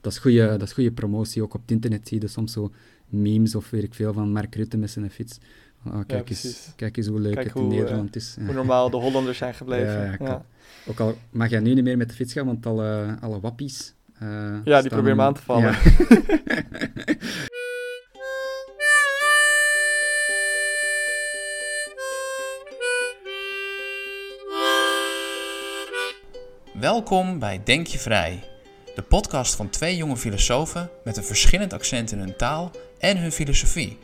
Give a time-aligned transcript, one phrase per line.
[0.00, 1.42] dat is goede, dat is goede promotie.
[1.42, 2.72] Ook op het internet zie je soms zo
[3.06, 5.38] memes of weet ik veel van Mark Rutte met zijn fiets.
[5.84, 8.36] Ah, kijk, eens, kijk eens hoe leuk het in Nederland is.
[8.44, 10.16] Hoe normaal de Hollanders zijn gebleven.
[10.20, 10.44] Ja,
[10.86, 13.94] Ook al mag jij nu niet meer met de fiets gaan, want alle, alle wappies...
[14.22, 15.74] Uh, ja, die proberen me aan te vallen.
[26.80, 28.44] Welkom bij Denk je Vrij,
[28.96, 33.32] de podcast van twee jonge filosofen met een verschillend accent in hun taal en hun
[33.32, 33.98] filosofie.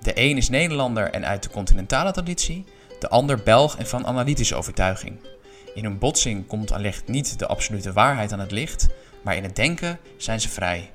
[0.00, 2.64] De een is Nederlander en uit de continentale traditie,
[3.00, 5.16] de ander Belg en van analytische overtuiging.
[5.74, 8.88] In hun botsing komt allicht niet de absolute waarheid aan het licht,
[9.22, 10.90] maar in het denken zijn ze vrij.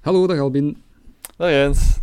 [0.00, 0.82] Hallo, dag Albin.
[1.36, 1.98] Dag Jens.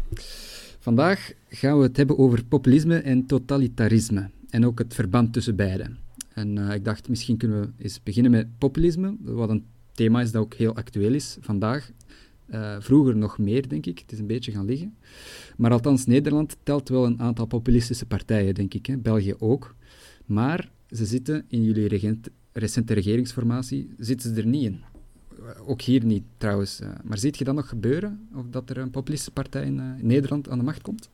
[0.79, 6.00] Vandaag gaan we het hebben over populisme en totalitarisme en ook het verband tussen beiden.
[6.33, 10.31] En uh, ik dacht, misschien kunnen we eens beginnen met populisme, wat een thema is
[10.31, 11.91] dat ook heel actueel is vandaag.
[12.49, 13.99] Uh, vroeger nog meer, denk ik.
[13.99, 14.95] Het is een beetje gaan liggen.
[15.57, 18.85] Maar althans, Nederland telt wel een aantal populistische partijen, denk ik.
[18.85, 18.97] Hè.
[18.97, 19.75] België ook.
[20.25, 21.87] Maar ze zitten in jullie
[22.53, 24.81] recente regeringsformatie, zitten ze er niet in.
[25.65, 26.81] Ook hier niet, trouwens.
[27.03, 28.27] Maar ziet je dat nog gebeuren?
[28.35, 31.09] Of dat er een populistische partij in, in Nederland aan de macht komt?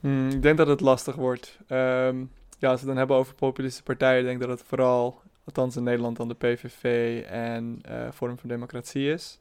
[0.00, 1.58] Hmm, ik denk dat het lastig wordt.
[1.68, 5.20] Um, ja, als we het dan hebben over populistische partijen, denk ik dat het vooral,
[5.44, 9.40] althans in Nederland, dan de PVV en uh, Forum voor Democratie is.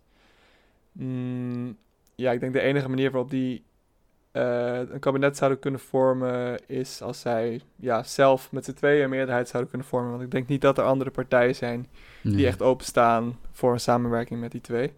[0.92, 1.78] Mm,
[2.16, 3.64] ja, ik denk de enige manier waarop die
[4.34, 9.10] uh, een kabinet zouden kunnen vormen is als zij ja, zelf met z'n tweeën een
[9.10, 10.12] meerderheid zouden kunnen vormen.
[10.12, 11.88] Want ik denk niet dat er andere partijen zijn
[12.24, 14.94] die echt openstaan voor een samenwerking met die twee.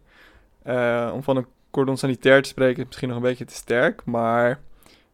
[0.67, 4.05] Uh, om van een cordon sanitair te spreken is misschien nog een beetje te sterk,
[4.05, 4.59] maar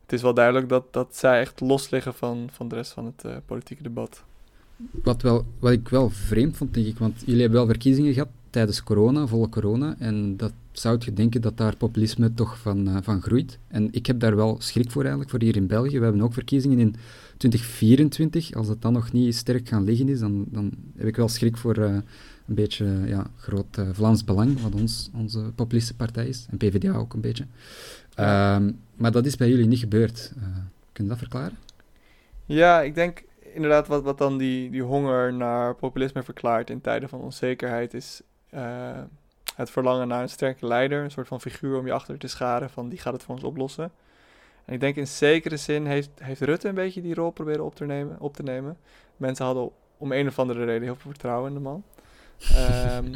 [0.08, 3.06] het is wel duidelijk dat, dat zij echt los liggen van, van de rest van
[3.06, 4.24] het uh, politieke debat.
[5.04, 8.30] Wat, wel, wat ik wel vreemd vond, denk ik, want jullie hebben wel verkiezingen gehad
[8.50, 12.98] tijdens corona, volle corona, en dat zou je denken dat daar populisme toch van, uh,
[13.02, 13.60] van groeit.
[13.68, 15.98] En ik heb daar wel schrik voor eigenlijk, voor hier in België.
[15.98, 16.96] We hebben ook verkiezingen in
[17.38, 18.54] 2024.
[18.54, 21.58] Als het dan nog niet sterk gaan liggen is, dan, dan heb ik wel schrik
[21.58, 21.98] voor uh,
[22.48, 27.14] een beetje ja, groot Vlaams Belang, wat ons, onze populistische partij is, en PvdA ook
[27.14, 27.46] een beetje.
[28.20, 30.34] Um, maar dat is bij jullie niet gebeurd.
[30.38, 30.44] Uh,
[30.92, 31.58] kun je dat verklaren?
[32.46, 37.10] Ja, ik denk inderdaad wat, wat dan die, die honger naar populisme verklaart in tijden
[37.10, 38.22] van onzekerheid is
[38.54, 39.00] uh,
[39.56, 42.70] het verlangen naar een sterke leider, een soort van figuur om je achter te scharen
[42.70, 43.92] van die gaat het voor ons oplossen.
[44.66, 47.76] En ik denk in zekere zin heeft, heeft Rutte een beetje die rol proberen op
[47.76, 48.20] te nemen.
[48.20, 48.78] Op te nemen.
[49.18, 51.84] Mensen hadden om een of andere reden heel veel vertrouwen in de man.
[52.40, 53.12] Um,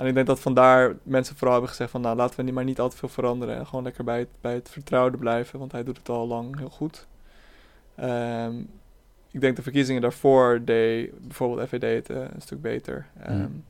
[0.00, 2.64] En ik denk dat vandaar mensen vooral hebben gezegd van nou laten we niet, maar
[2.64, 5.72] niet al te veel veranderen en gewoon lekker bij het, bij het vertrouwde blijven, want
[5.72, 7.06] hij doet het al lang heel goed.
[8.00, 8.70] Um,
[9.30, 13.06] ik denk de verkiezingen daarvoor deed bijvoorbeeld FVD het uh, een stuk beter.
[13.28, 13.64] Um,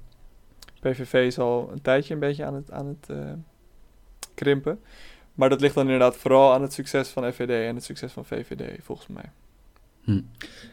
[0.80, 3.32] PVV is al een tijdje een beetje aan het, aan het uh,
[4.34, 4.80] krimpen.
[5.34, 8.24] Maar dat ligt dan inderdaad vooral aan het succes van FVD en het succes van
[8.24, 9.30] VVD, volgens mij.
[10.04, 10.20] Hm.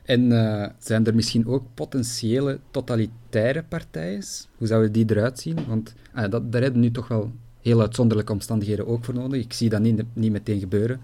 [0.03, 4.23] En uh, zijn er misschien ook potentiële totalitaire partijen?
[4.57, 5.57] Hoe zouden die eruit zien?
[5.67, 9.43] Want uh, dat, daar hebben we nu toch wel heel uitzonderlijke omstandigheden ook voor nodig.
[9.43, 10.99] Ik zie dat niet, niet meteen gebeuren.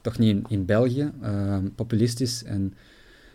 [0.00, 1.12] Toch niet in, in België.
[1.22, 2.74] Uh, populistisch en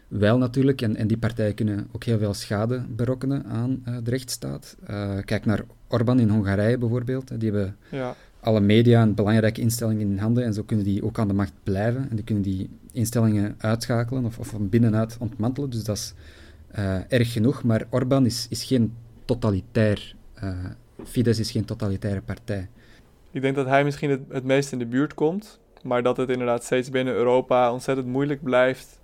[0.07, 0.81] wel natuurlijk.
[0.81, 4.77] En, en die partijen kunnen ook heel veel schade berokkenen aan de rechtsstaat.
[5.25, 7.39] kijk naar Orbán in Hongarije bijvoorbeeld.
[7.39, 11.19] Die hebben ja alle media en belangrijke instellingen in handen en zo kunnen die ook
[11.19, 15.69] aan de macht blijven en die kunnen die instellingen uitschakelen of, of van binnenuit ontmantelen.
[15.69, 16.13] Dus dat is
[16.75, 18.93] uh, erg genoeg, maar Orbán is, is geen
[19.25, 20.65] totalitair, uh,
[21.03, 22.69] Fidesz is geen totalitaire partij.
[23.31, 26.29] Ik denk dat hij misschien het, het meest in de buurt komt, maar dat het
[26.29, 28.99] inderdaad steeds binnen Europa ontzettend moeilijk blijft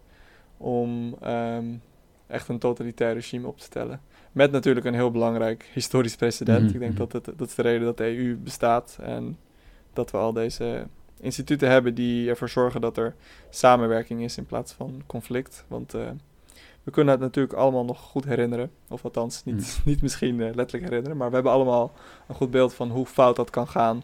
[0.57, 1.81] om um,
[2.27, 4.01] echt een totalitair regime op te stellen.
[4.37, 6.63] Met natuurlijk een heel belangrijk historisch precedent.
[6.63, 6.99] Mhm, Ik denk mhm.
[6.99, 8.97] dat het, dat is de reden dat de EU bestaat.
[9.01, 9.37] En
[9.93, 10.87] dat we al deze
[11.19, 13.15] instituten hebben die ervoor zorgen dat er
[13.49, 15.65] samenwerking is in plaats van conflict.
[15.67, 16.01] Want uh,
[16.83, 18.71] we kunnen het natuurlijk allemaal nog goed herinneren.
[18.87, 19.89] Of althans, niet, mhm.
[19.89, 21.17] niet misschien uh, letterlijk herinneren.
[21.17, 21.93] Maar we hebben allemaal
[22.27, 23.95] een goed beeld van hoe fout dat kan gaan.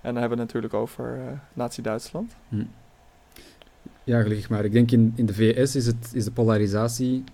[0.00, 2.36] En dan hebben we het natuurlijk over uh, Nazi-Duitsland.
[4.04, 4.64] Ja, gelukkig maar.
[4.64, 7.24] Ik denk in, in de VS is, het, is de polarisatie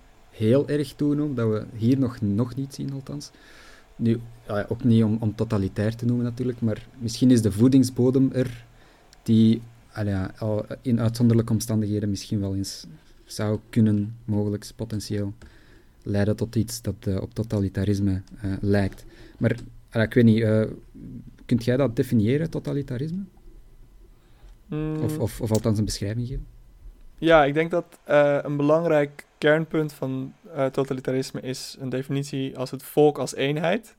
[0.41, 3.31] heel erg toenoemt, dat we hier nog, nog niet zien althans.
[3.95, 8.29] Nu, ja, ook niet om, om totalitair te noemen natuurlijk, maar misschien is de voedingsbodem
[8.33, 8.65] er
[9.23, 9.61] die
[9.95, 10.31] ja,
[10.81, 12.85] in uitzonderlijke omstandigheden misschien wel eens
[13.25, 15.33] zou kunnen, mogelijk potentieel,
[16.03, 19.05] leiden tot iets dat uh, op totalitarisme uh, lijkt.
[19.37, 19.57] Maar
[19.91, 20.63] ik weet niet, uh,
[21.45, 23.23] kunt jij dat definiëren, totalitarisme?
[24.67, 25.03] Mm.
[25.03, 26.45] Of, of, of althans een beschrijving geven?
[27.17, 27.99] Ja, ik denk dat
[28.45, 33.95] een belangrijk kernpunt van uh, totalitarisme is een definitie als het volk als eenheid.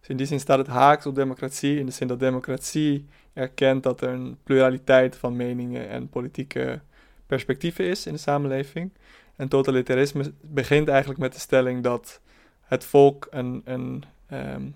[0.00, 3.82] Dus in die zin staat het haaks op democratie, in de zin dat democratie erkent
[3.82, 6.80] dat er een pluraliteit van meningen en politieke
[7.26, 8.90] perspectieven is in de samenleving.
[9.36, 12.20] En totalitarisme begint eigenlijk met de stelling dat
[12.60, 14.66] het volk een, een, ehm,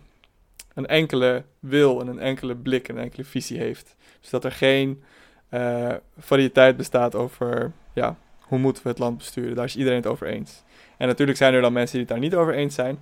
[0.75, 3.97] een enkele wil en een enkele blik en een enkele visie heeft.
[4.21, 5.03] Dus dat er geen
[5.51, 8.17] uh, variëteit bestaat over ja,
[8.49, 9.56] hoe moeten we het land besturen.
[9.56, 10.62] Daar is iedereen het over eens.
[10.97, 12.99] En natuurlijk zijn er dan mensen die het daar niet over eens zijn.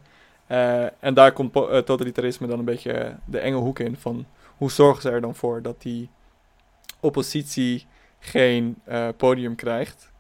[0.51, 3.97] Uh, en daar komt uh, totalitarisme dan een beetje de enge hoek in.
[3.97, 4.27] Van
[4.57, 6.11] hoe zorgen ze er dan voor dat die
[7.01, 7.87] oppositie
[8.19, 8.83] geen
[9.17, 10.13] podium krijgt.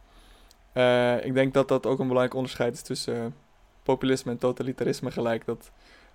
[1.22, 3.34] ik denk dat dat ook een belangrijk onderscheid is tussen
[3.82, 5.44] populisme en totalitarisme gelijk.
[5.44, 5.70] Dat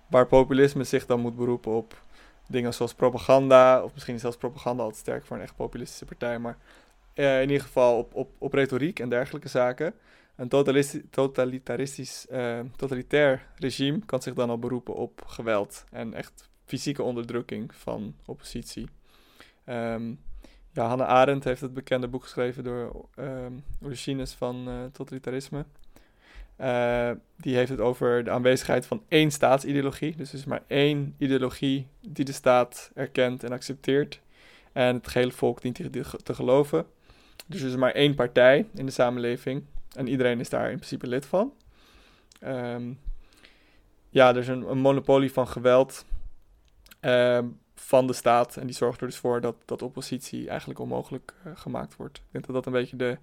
[0.06, 2.02] waar populisme zich dan moet beroepen op
[2.46, 6.56] dingen zoals propaganda, of misschien zelfs propaganda altijd sterk voor een echt populistische partij, maar
[7.14, 9.94] uh, in ieder geval op, op, op retoriek en dergelijke zaken.
[10.36, 10.48] Een
[11.10, 17.74] totalitaristisch, uh, totalitair regime kan zich dan al beroepen op geweld en echt fysieke onderdrukking
[17.74, 18.88] van oppositie.
[19.66, 20.20] Um,
[20.72, 25.64] ja, Hannah Arendt heeft het bekende boek geschreven door um, Origines van uh, totalitarisme.
[27.36, 30.16] Die heeft het over de aanwezigheid van één staatsideologie.
[30.16, 34.20] Dus er is maar één ideologie die de staat erkent en accepteert.
[34.72, 36.86] En het gehele volk dient die te geloven.
[37.46, 39.64] Dus er is maar één partij in de samenleving.
[39.96, 41.52] En iedereen is daar in principe lid van.
[42.44, 42.98] Um,
[44.08, 46.04] ja, er is een, monopolie van geweld
[47.00, 48.56] um, van de staat.
[48.56, 52.16] En die zorgt er dus voor dat, dat oppositie eigenlijk onmogelijk uh, gemaakt wordt.
[52.18, 53.18] Ik denk dat dat een beetje de,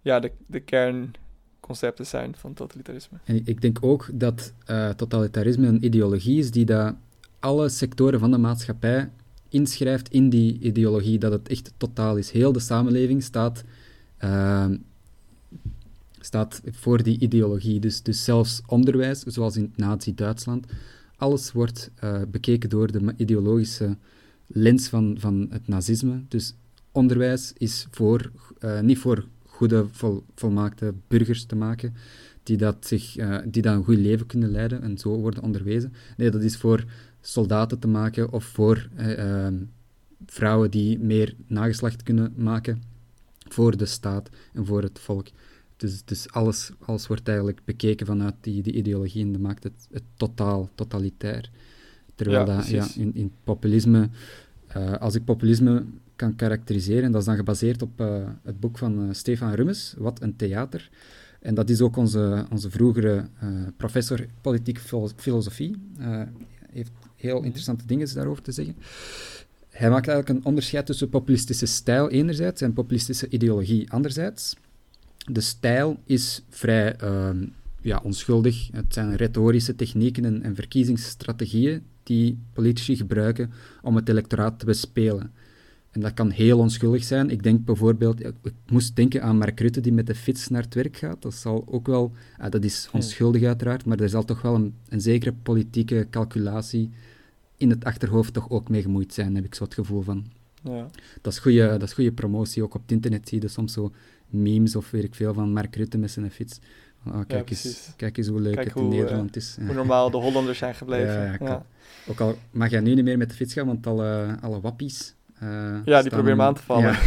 [0.00, 1.12] ja, de, de kern
[1.60, 3.18] concepten zijn van totalitarisme.
[3.24, 6.94] En ik denk ook dat uh, totalitarisme een ideologie is die dat
[7.40, 9.10] alle sectoren van de maatschappij
[9.54, 12.30] inschrijft in die ideologie, dat het echt totaal is.
[12.30, 13.64] Heel de samenleving staat,
[14.24, 14.66] uh,
[16.20, 17.80] staat voor die ideologie.
[17.80, 20.66] Dus, dus zelfs onderwijs, zoals in Nazi-Duitsland,
[21.16, 23.96] alles wordt uh, bekeken door de ideologische
[24.46, 26.22] lens van, van het nazisme.
[26.28, 26.54] Dus
[26.92, 28.30] onderwijs is voor,
[28.60, 31.94] uh, niet voor goede, vol, volmaakte burgers te maken,
[32.42, 35.92] die, dat zich, uh, die dat een goed leven kunnen leiden en zo worden onderwezen.
[36.16, 36.84] Nee, dat is voor
[37.26, 39.46] soldaten te maken of voor uh,
[40.26, 42.82] vrouwen die meer nageslacht kunnen maken
[43.48, 45.26] voor de staat en voor het volk.
[45.76, 49.88] Dus, dus alles, alles wordt eigenlijk bekeken vanuit die, die ideologie en dat maakt het,
[49.90, 51.50] het totaal, totalitair.
[52.14, 54.08] Terwijl ja, dat, ja, in, in populisme,
[54.76, 55.84] uh, als ik populisme
[56.16, 57.12] kan karakteriseren.
[57.12, 60.90] Dat is dan gebaseerd op uh, het boek van Stefan Rummes, Wat een theater.
[61.40, 63.28] En dat is ook onze, onze vroegere
[63.76, 64.80] professor politieke
[65.16, 65.76] filosofie.
[66.70, 66.92] heeft
[67.24, 68.76] heel interessante dingen daarover te zeggen.
[69.68, 74.56] Hij maakt eigenlijk een onderscheid tussen populistische stijl enerzijds en populistische ideologie anderzijds.
[75.32, 77.44] De stijl is vrij ehm,
[77.80, 78.68] ja, onschuldig.
[78.72, 85.32] Het zijn retorische technieken en, en verkiezingsstrategieën die politici gebruiken om het electoraat te bespelen.
[85.90, 87.30] En dat kan heel onschuldig zijn.
[87.30, 88.34] Ik denk bijvoorbeeld, ik
[88.66, 91.22] moest denken aan Mark Rutte die met de fiets naar het werk gaat.
[91.22, 94.74] Dat zal ook wel, ah, dat is onschuldig uiteraard, maar er zal toch wel een,
[94.88, 96.90] een zekere politieke calculatie
[97.64, 100.24] in het achterhoofd toch ook mee gemoeid zijn, heb ik zo het gevoel van.
[100.62, 100.86] Ja.
[101.22, 102.62] Dat, is goede, dat is goede promotie.
[102.62, 103.92] Ook op het internet zie je soms zo
[104.28, 106.60] memes of weet ik veel van Mark Rutte met zijn fiets.
[107.06, 109.56] Oh, kijk, ja, eens, kijk eens hoe leuk het in Nederland is.
[109.66, 111.36] Hoe normaal de Hollanders zijn gebleven.
[111.40, 111.66] Ja,
[112.08, 115.14] Ook al mag jij nu niet meer met de fiets gaan, want alle, alle wappies
[115.42, 116.82] uh, ja, die proberen me aan te vallen.
[116.82, 116.92] Ja.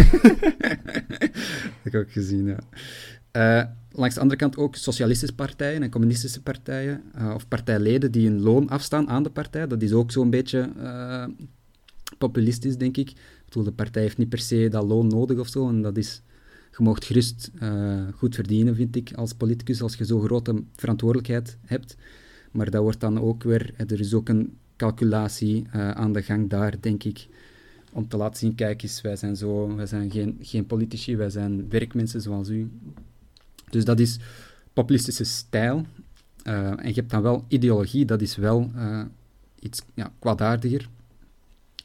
[1.81, 2.59] heb ik ook gezien, ja.
[3.37, 8.27] Uh, langs de andere kant ook socialistische partijen en communistische partijen, uh, of partijleden die
[8.27, 9.67] een loon afstaan aan de partij.
[9.67, 10.69] Dat is ook zo'n beetje
[12.17, 13.09] populistisch, denk ik.
[13.09, 16.21] Ik de partij heeft niet per se dat loon nodig of zo, en dat is...
[16.77, 17.51] Je mag gerust
[18.15, 21.95] goed verdienen, vind ik, als politicus, als je zo'n grote verantwoordelijkheid hebt.
[22.51, 23.73] Maar dat wordt dan ook weer...
[23.77, 27.27] Er is ook een calculatie aan de gang daar, denk ik
[27.91, 31.29] om te laten zien, kijk eens, wij zijn zo, wij zijn geen, geen politici, wij
[31.29, 32.69] zijn werkmensen zoals u.
[33.69, 34.19] Dus dat is
[34.73, 35.85] populistische stijl.
[36.43, 39.03] Uh, en je hebt dan wel ideologie, dat is wel uh,
[39.59, 40.89] iets ja, kwaadaardiger.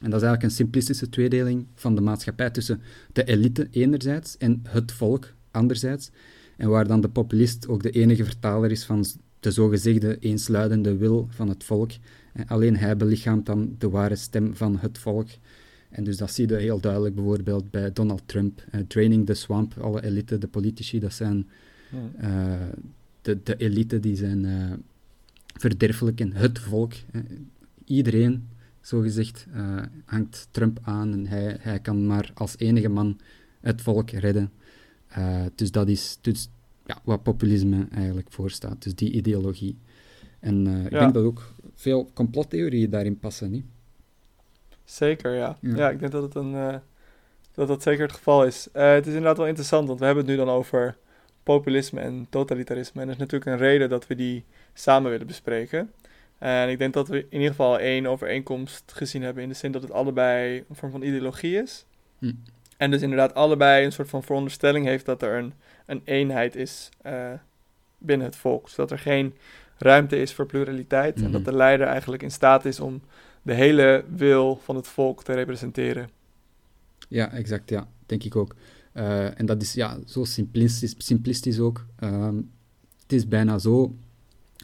[0.01, 2.81] En dat is eigenlijk een simplistische tweedeling van de maatschappij tussen
[3.13, 6.09] de elite enerzijds en het volk anderzijds.
[6.57, 9.05] En waar dan de populist ook de enige vertaler is van
[9.39, 11.91] de zogezegde eensluidende wil van het volk.
[12.33, 15.27] En alleen hij belichaamt dan de ware stem van het volk.
[15.89, 18.63] En dus dat zie je heel duidelijk bijvoorbeeld bij Donald Trump.
[18.71, 21.49] Uh, Draining the Swamp, alle elite, de politici, dat zijn
[22.21, 22.53] uh,
[23.21, 24.73] de, de elite, die zijn uh,
[25.53, 26.93] verderfelijk en het volk.
[27.85, 28.49] iedereen,
[28.81, 29.47] zogezegd,
[30.05, 33.19] hangt Trump aan en hij, hij kan maar als enige man
[33.59, 34.51] het volk redden.
[35.55, 36.49] dus dat is dus,
[36.85, 39.77] ja, wat populisme eigenlijk voorstaat, dus die ideologie.
[40.39, 43.65] En ik denk dat ook veel complottheorieën daarin passen, niet?
[44.83, 45.57] Zeker, ja.
[45.59, 45.75] Ja.
[45.75, 45.89] ja.
[45.89, 46.75] ik denk dat het een, eh,
[47.53, 48.67] dat dat zeker het geval is.
[48.71, 50.97] Eh, het is inderdaad wel interessant, want we hebben het nu dan over
[51.43, 53.01] populisme en totalitarisme.
[53.01, 55.91] En er is natuurlijk een reden dat we die samen willen bespreken.
[56.37, 59.71] En ik denk dat we in ieder geval één overeenkomst gezien hebben in de zin
[59.71, 61.85] dat het allebei een vorm van ideologie is.
[62.19, 62.31] Hm.
[62.77, 65.53] En dus inderdaad allebei een soort van veronderstelling heeft dat er een,
[65.85, 67.31] een eenheid is eh,
[67.97, 68.69] binnen het volk.
[68.69, 69.33] Zodat er geen
[69.77, 71.31] ruimte is voor pluraliteit en Mhm.
[71.31, 73.01] dat de leider eigenlijk in staat is om
[73.41, 76.09] de hele wil van het volk te representeren.
[77.09, 77.87] Ja, exact, ja.
[78.05, 78.55] Denk ik ook.
[78.93, 81.85] Eh, en dat is ja, zo simplistisch, simplistisch ook.
[81.95, 82.35] Ehm,
[83.01, 83.95] het is bijna zo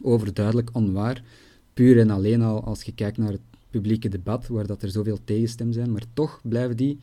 [0.01, 1.23] overduidelijk onwaar.
[1.73, 5.19] Puur en alleen al als je kijkt naar het publieke debat, waar dat er zoveel
[5.23, 6.99] tegenstem zijn, maar toch blijven die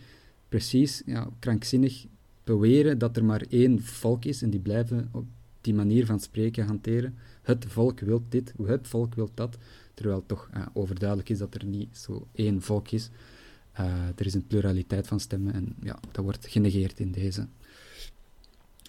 [0.49, 2.07] precies ja, krankzinnig
[2.45, 5.25] beweren dat er maar één volk is en die blijven op
[5.61, 7.15] die manier van spreken hanteren.
[7.43, 9.59] Het volk wil dit, het volk wil dat,
[9.95, 13.11] terwijl toch overduidelijk is dat er niet zo één volk is.
[13.81, 17.41] Uh, er is een pluraliteit van stemmen en ja, dat wordt genegeerd in deze.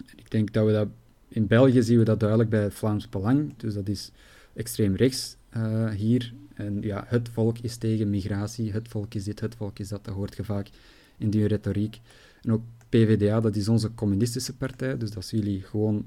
[0.06, 0.88] En ik denk dat we dat
[1.28, 4.10] in België zien we dat duidelijk bij Vlaams Belang, dus dat is
[4.54, 6.34] extreem rechts uh, hier.
[6.54, 10.04] En ja, het volk is tegen migratie, het volk is dit, het volk is dat,
[10.04, 10.68] dat hoort je vaak
[11.16, 12.00] in die retoriek.
[12.42, 16.04] En ook PVDA, dat is onze communistische partij, dus dat is jullie gewoon,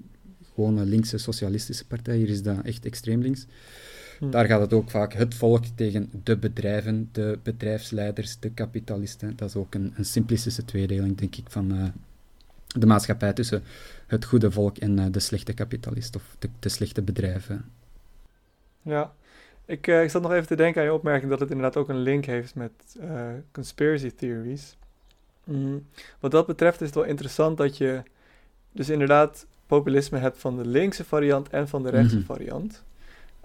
[0.55, 3.45] gewoon een linkse socialistische partij, hier is dat echt extreem links.
[4.19, 4.29] Hm.
[4.29, 9.35] Daar gaat het ook vaak het volk tegen de bedrijven, de bedrijfsleiders, de kapitalisten.
[9.35, 11.87] Dat is ook een, een simplistische tweedeling, denk ik, van uh,
[12.67, 13.63] de maatschappij tussen
[14.07, 17.65] het goede volk en uh, de slechte kapitalist of de, de slechte bedrijven.
[18.81, 19.13] Ja,
[19.65, 21.89] ik, uh, ik zat nog even te denken aan je opmerking dat het inderdaad ook
[21.89, 22.71] een link heeft met
[23.51, 24.77] conspiracy theories.
[25.43, 25.85] Mm.
[26.19, 28.03] Wat dat betreft is het wel interessant dat je
[28.71, 29.45] dus inderdaad
[29.77, 32.25] populisme hebt van de linkse variant en van de rechtse Mhm.
[32.25, 32.83] variant.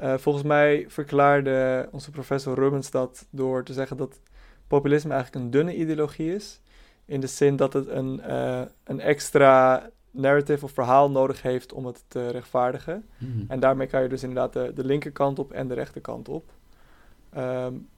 [0.03, 4.21] Uh, volgens mij verklaarde onze professor Rubens dat door te zeggen dat
[4.67, 6.61] populisme eigenlijk een dunne ideologie is.
[7.05, 11.87] In de zin dat het een, uh, een extra narrative of verhaal nodig heeft om
[11.87, 13.05] het te rechtvaardigen.
[13.19, 13.45] Mhm.
[13.49, 16.51] En daarmee kan je dus inderdaad de, de linkerkant op en de rechterkant op.
[17.37, 17.89] Um,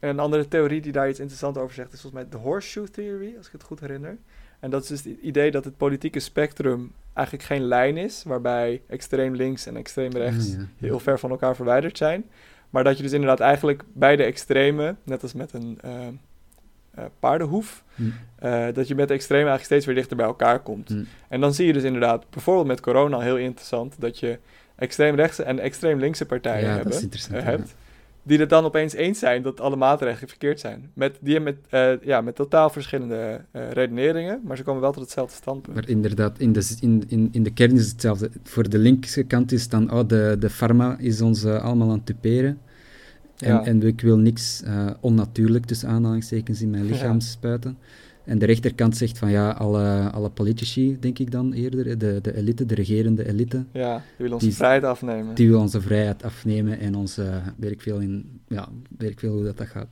[0.00, 3.34] een andere theorie die daar iets interessants over zegt is volgens mij de horseshoe theory,
[3.36, 4.18] als ik het goed herinner.
[4.64, 8.82] En dat is dus het idee dat het politieke spectrum eigenlijk geen lijn is, waarbij
[8.88, 10.66] extreem links en extreem rechts ja.
[10.76, 12.24] heel ver van elkaar verwijderd zijn.
[12.70, 15.92] Maar dat je dus inderdaad eigenlijk bij de extreme, net als met een uh,
[16.98, 18.02] uh, paardenhoef, Hm.
[18.44, 20.88] uh, dat je met de extreme eigenlijk steeds weer dichter bij elkaar komt.
[20.88, 21.04] Hm.
[21.28, 24.38] En dan zie je dus inderdaad, bijvoorbeeld met corona heel interessant, dat je
[24.74, 27.74] extreem rechtse en extreem linkse partijen Ja, dat hebben, is interessant, eh, hebt,
[28.26, 30.90] die het dan opeens eens zijn dat alle maatregelen verkeerd zijn.
[30.94, 35.02] Met, die met, uh, ja, met totaal verschillende uh, redeneringen, maar ze komen wel tot
[35.02, 35.74] hetzelfde standpunt.
[35.76, 38.30] Maar inderdaad, in de, in, in, in de kern is hetzelfde.
[38.42, 41.96] Voor de linkse kant is dan, oh, de, de pharma is ons uh, allemaal aan
[41.96, 42.58] het tuperen.
[43.38, 43.64] En, Ja.
[43.64, 44.62] en ik wil niks
[45.00, 47.20] onnatuurlijk tussen aanhalingstekens in mijn lichaam Ja.
[47.20, 47.78] spuiten.
[48.24, 52.36] En de rechterkant zegt van ja, alle, alle politici, denk ik dan eerder, de, de
[52.36, 55.34] elite, de regerende elite, Ja, die willen onze Die- vrijheid afnemen.
[55.34, 59.18] die wil onze vrijheid afnemen en ons, eh weet ik veel, in, ja, weet ik
[59.18, 59.88] veel hoe dat, dat gaat.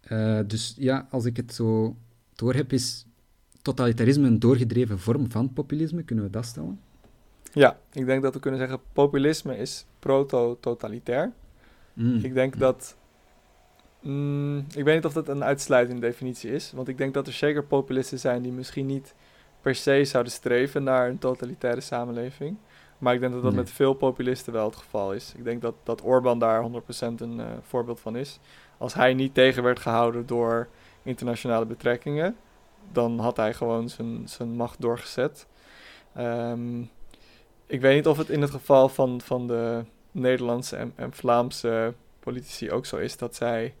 [0.00, 1.96] Eh, dus ja, als ik het zo
[2.34, 3.06] door heb, is
[3.62, 6.80] totalitarisme een doorgedreven vorm van populisme, kunnen we dat stellen?
[7.52, 11.32] Ja, ik denk dat we kunnen zeggen, populisme is proto-totalitair.
[11.94, 12.18] Mm.
[12.22, 12.96] Ik denk dat.
[14.00, 16.72] Mm, ik weet niet of dat een uitsluitende definitie is.
[16.74, 19.14] Want ik denk dat er zeker populisten zijn die misschien niet
[19.60, 22.56] per se zouden streven naar een totalitaire samenleving.
[22.98, 23.60] Maar ik denk dat dat Nee.
[23.60, 25.32] met veel populisten wel het geval is.
[25.36, 28.38] Ik denk dat, dat Orbán daar 100% een eh, voorbeeld van is.
[28.78, 30.68] Als hij niet tegen werd gehouden door
[31.02, 32.36] internationale betrekkingen,
[32.92, 35.46] dan had hij gewoon zijn, zijn macht doorgezet.
[36.14, 36.80] Ehm,
[37.66, 41.94] ik weet niet of het in het geval van, van de Nederlandse en, en Vlaamse
[42.20, 43.74] politici ook zo is dat zij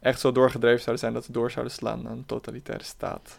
[0.00, 3.38] echt zo doorgedreven zouden zijn dat ze door zouden slaan aan een totalitaire staat.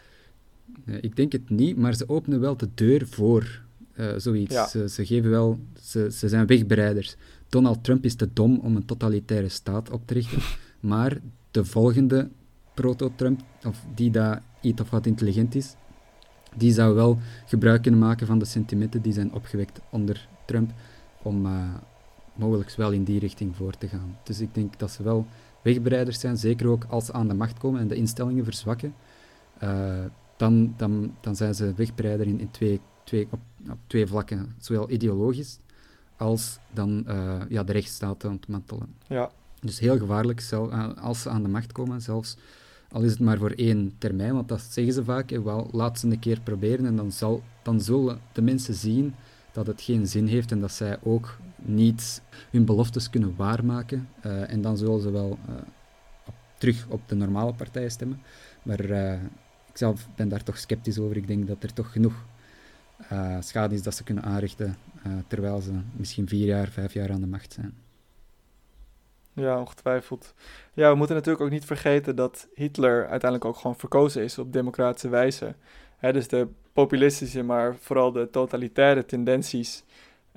[0.86, 3.62] Ik denk het niet, maar ze openen wel de deur voor
[3.94, 4.54] eh, zoiets.
[4.54, 4.68] Ja.
[4.68, 7.16] Ze, ze geven wel, ze, ze zijn wegbereiders.
[7.50, 10.42] Donald Trump is te dom om een totalitaire staat op te richten,
[10.90, 11.18] maar
[11.52, 12.30] de volgende
[12.74, 15.76] proto-Trump, of die daar iets of wat intelligent is,
[16.56, 20.72] die zou wel gebruik kunnen maken van de sentimenten die zijn opgewekt onder Trump,
[21.22, 21.74] om eh,
[22.34, 24.18] mogelijk wel in die richting voor te gaan.
[24.24, 25.28] Dus ik denk dat ze wel
[25.74, 28.94] wegbereiders zijn, zeker ook als ze aan de macht komen en de instellingen verzwakken.
[29.60, 30.06] eh,
[30.38, 34.90] dan, dan, dan zijn ze wegbereider in, in twee, twee, op, op twee vlakken, zowel
[34.90, 35.60] ideologisch
[36.18, 38.96] als dan eh, ja, de rechtsstaat te ontmantelen.
[39.08, 39.30] Ja,
[39.62, 42.38] Dus heel gevaarlijk eh, als ze aan de macht komen, zelfs
[42.92, 46.08] al is het maar voor één termijn, want dat zeggen ze vaak, wel, laat ze
[46.08, 49.14] een keer proberen en dan, zal, dan zullen de mensen zien
[49.52, 54.10] dat het geen zin heeft en dat zij ook niet hun beloftes kunnen waarmaken.
[54.22, 55.38] en dan zullen ze wel
[56.26, 58.22] op, terug op de normale partijen stemmen.
[58.64, 61.18] Maar ik zelf ben daar toch sceptisch over.
[61.18, 62.26] Ik denk dat er toch genoeg
[63.40, 64.78] schade is dat ze kunnen aanrichten,
[65.28, 67.74] terwijl ze misschien vier jaar, vijf jaar aan de macht zijn.
[69.34, 70.34] Ja, ongetwijfeld.
[70.74, 74.54] Ja, we moeten natuurlijk ook niet vergeten dat Hitler uiteindelijk ook gewoon verkozen is op
[74.54, 75.56] democratische wijze.
[76.00, 79.84] dus de populistische, maar vooral de totalitaire tendenties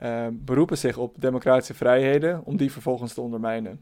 [0.02, 3.80] uh, beroepen zich op democratische vrijheden om die vervolgens te ondermijnen.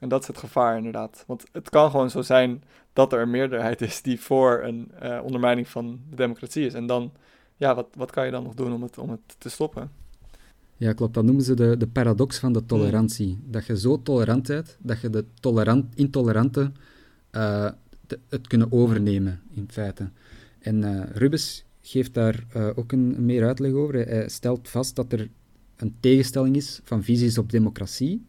[0.00, 1.24] En dat is het gevaar inderdaad.
[1.26, 5.20] Want het kan gewoon zo zijn dat er een meerderheid is die voor een uh,
[5.22, 6.74] ondermijning van de democratie is.
[6.74, 7.12] En dan,
[7.56, 9.90] ja, wat, wat kan je dan nog doen om het, om het te stoppen?
[10.76, 11.14] Ja, klopt.
[11.14, 13.38] Dat noemen ze de, de paradox van de tolerantie.
[13.44, 16.72] Dat je zo tolerant bent, dat je de tolerant, intolerante
[17.32, 17.70] uh,
[18.28, 20.10] het kunnen overnemen, in feite.
[20.58, 23.94] En uh, Rubens geeft daar uh, ook een, meer uitleg over.
[23.94, 25.28] Hij stelt vast dat er
[25.78, 28.26] een tegenstelling is van visies op democratie.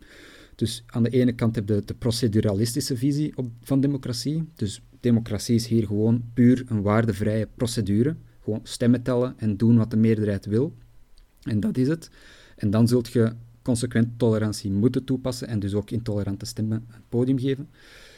[0.56, 4.50] Dus aan de ene kant heb je de proceduralistische visie op, van democratie.
[4.56, 8.16] Dus democratie is hier gewoon puur een waardevrije procedure.
[8.44, 10.74] Gewoon stemmen tellen en doen wat de meerderheid wil.
[11.42, 12.10] En dat is het.
[12.56, 17.40] En dan zult je consequent tolerantie moeten toepassen en dus ook intolerante stemmen een podium
[17.40, 17.70] geven.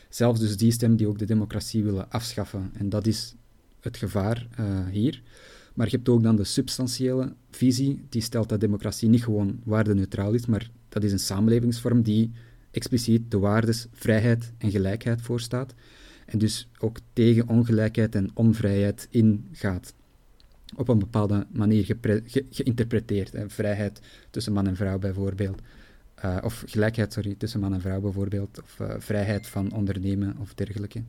[0.10, 2.72] Zelfs dus die stem die ook de democratie willen afschaffen.
[2.74, 3.36] En dat is
[3.80, 5.22] het gevaar uh, hier.
[5.74, 10.34] Maar je hebt ook dan de substantiële visie, die stelt dat democratie niet gewoon waardeneutraal
[10.34, 12.32] is, maar dat is een samenlevingsvorm die
[12.72, 15.74] expliciet de waardes vrijheid en gelijkheid voorstaat.
[16.26, 19.94] En dus ook tegen ongelijkheid en onvrijheid ingaat
[20.76, 21.98] op een bepaalde manier
[22.50, 23.36] geïnterpreteerd.
[23.48, 25.62] Vrijheid tussen man en vrouw bijvoorbeeld.
[26.26, 28.62] Uh, of gelijkheid, sorry, tussen man en vrouw bijvoorbeeld.
[28.64, 31.04] Of uh, vrijheid van ondernemen of dergelijke.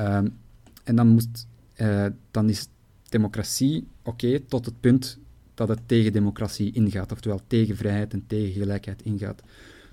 [0.00, 0.38] Um,
[0.84, 2.68] en dan, moest, uh, dan is
[3.10, 5.18] democratie oké tot het punt
[5.54, 7.12] dat het tegen democratie ingaat.
[7.12, 9.42] Oftewel tegen vrijheid en tegen gelijkheid ingaat.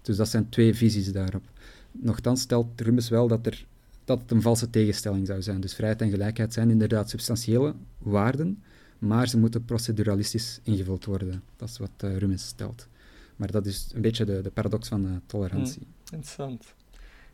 [0.02, 1.44] Dus dat zijn twee visies daarop.
[1.92, 3.66] Nochtans stelt Rummels wel dat er
[4.08, 5.62] dat het een valse tegenstelling zou zijn.
[5.62, 8.64] Dus vrijheid en gelijkheid zijn inderdaad substantiële waarden,
[9.00, 11.44] maar ze moeten proceduralistisch ingevuld worden.
[11.56, 12.88] Dat is wat uh, stelt.
[13.36, 15.82] Maar dat is een beetje de, de paradox van uh, tolerantie.
[15.82, 16.74] Hmm, interessant.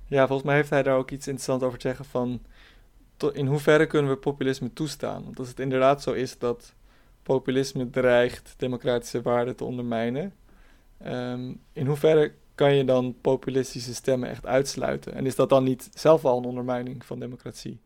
[0.07, 2.39] Ja, volgens mij heeft hij daar ook iets interessants over te zeggen van
[3.33, 5.23] in hoeverre kunnen we populisme toestaan?
[5.23, 6.73] Want als het inderdaad zo is dat
[7.23, 10.33] populisme dreigt democratische waarden te ondermijnen,
[11.05, 15.13] um, in hoeverre kan je dan populistische stemmen echt uitsluiten?
[15.13, 17.81] En is dat dan niet zelf al een ondermijning van democratie?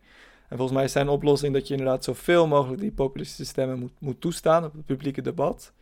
[0.48, 3.92] En volgens mij is zijn oplossing dat je inderdaad zoveel mogelijk die populistische stemmen moet,
[3.98, 5.72] moet toestaan op het publieke debat,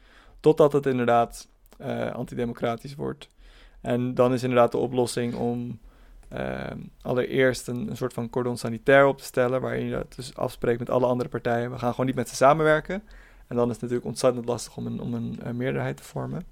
[0.40, 1.48] totdat het inderdaad
[1.80, 3.28] uh, antidemocratisch wordt.
[3.80, 5.78] En dan is inderdaad de oplossing om
[6.32, 6.70] uh,
[7.02, 10.90] allereerst een, een, soort van cordon sanitair op te stellen, waarin je dus afspreekt met
[10.90, 11.70] alle andere partijen.
[11.70, 13.02] We gaan gewoon niet met ze samenwerken.
[13.46, 16.42] En dan is het natuurlijk ontzettend lastig om een, om een, een meerderheid te vormen.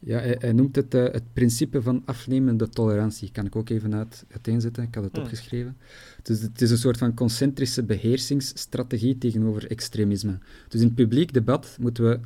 [0.00, 3.30] Ja, hij, noemt het uh, het principe van afnemende tolerantie.
[3.32, 5.22] Kan ik ook even uit, uiteenzetten, ik had het hmm.
[5.22, 5.76] opgeschreven.
[6.22, 10.38] Dus het is een soort van concentrische beheersingsstrategie tegenover extremisme.
[10.68, 12.20] Dus in het publiek debat moeten we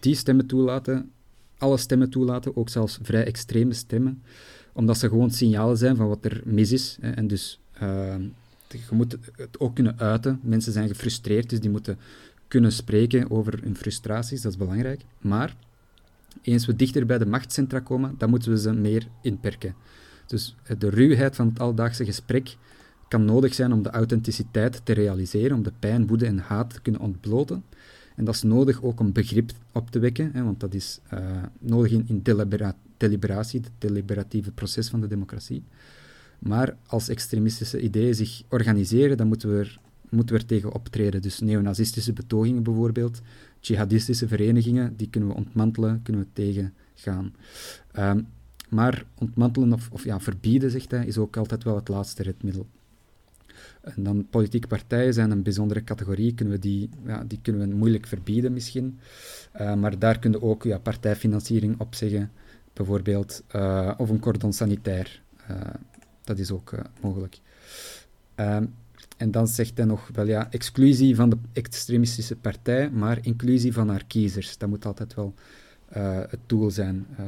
[0.00, 1.10] die stemmen toelaten,
[1.58, 4.22] alle stemmen toelaten, ook zelfs vrij extreme stemmen,
[4.72, 6.98] omdat ze gewoon signalen zijn van wat er mis is.
[7.00, 8.14] Hè, en dus uh,
[8.68, 10.40] je moet het ook kunnen uiten.
[10.42, 11.98] Mensen zijn gefrustreerd, dus die moeten
[12.48, 15.00] kunnen spreken over hun frustraties, dat is belangrijk.
[15.20, 15.56] Maar
[16.42, 19.74] eens we dichter bij de machtscentra komen, dan moeten we ze meer inperken.
[20.26, 22.56] Dus de ruwheid van het alledaagse gesprek
[23.08, 26.80] kan nodig zijn om de authenticiteit te realiseren, om de pijn, woede en haat te
[26.80, 27.64] kunnen ontbloten.
[28.16, 31.20] En dat is nodig ook om begrip op te wekken, hè, want dat is uh,
[31.58, 32.22] nodig in, in
[33.08, 35.64] deliberatie, het deliberatieve proces van de democratie.
[36.38, 39.78] Maar als extremistische ideeën zich organiseren, dan moeten we er,
[40.10, 41.22] moeten we er tegen optreden.
[41.22, 43.20] Dus neonazistische betogingen bijvoorbeeld,
[43.60, 47.34] jihadistische verenigingen, die kunnen we ontmantelen, kunnen we tegengaan.
[47.98, 48.26] Um,
[48.68, 52.66] maar ontmantelen of, of ja, verbieden, zegt hij, is ook altijd wel het laatste redmiddel.
[53.82, 57.74] En dan politieke partijen zijn een bijzondere categorie, kunnen we die, ja, die kunnen we
[57.74, 58.98] moeilijk verbieden misschien.
[59.60, 62.30] Uh, maar daar kunnen ook ja, partijfinanciering op zeggen,
[62.72, 65.22] bijvoorbeeld, uh, of een cordon sanitair.
[65.50, 65.56] Uh,
[66.24, 67.40] dat is ook mogelijk.
[68.36, 68.74] Um,
[69.16, 73.88] en dan zegt hij nog wel ja, exclusie van de extremistische partij, maar inclusie van
[73.88, 74.58] haar kiezers.
[74.58, 75.34] Dat moet altijd wel
[76.28, 77.06] het doel zijn.
[77.20, 77.26] Uh,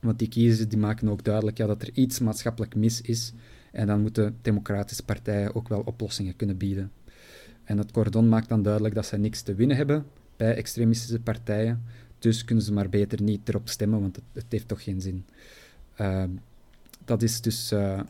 [0.00, 3.32] want die kiezers die maken ook duidelijk ja, dat er iets maatschappelijk mis is.
[3.72, 6.90] En dan moeten democratische partijen ook wel oplossingen kunnen bieden.
[7.64, 11.82] En het cordon maakt dan duidelijk dat ze niks te winnen hebben bij extremistische partijen.
[12.26, 15.26] Dus kunnen ze maar beter niet erop stemmen, want het, heeft toch geen zin.
[16.00, 16.24] Uh,
[17.04, 18.00] dat is dus uh,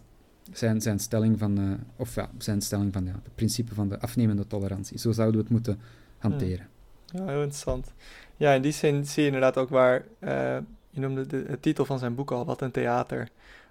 [0.53, 4.47] zijn, zijn stelling van, of ja, zijn stelling van ja, het principe van de afnemende
[4.47, 4.99] tolerantie.
[4.99, 5.79] Zo zouden we het moeten
[6.19, 6.69] hanteren.
[7.07, 7.93] Ja, heel interessant.
[8.37, 10.57] Ja, in die zin zie je inderdaad ook waar, uh,
[10.91, 13.29] je noemde de, titel van zijn boek al, Wat een theater.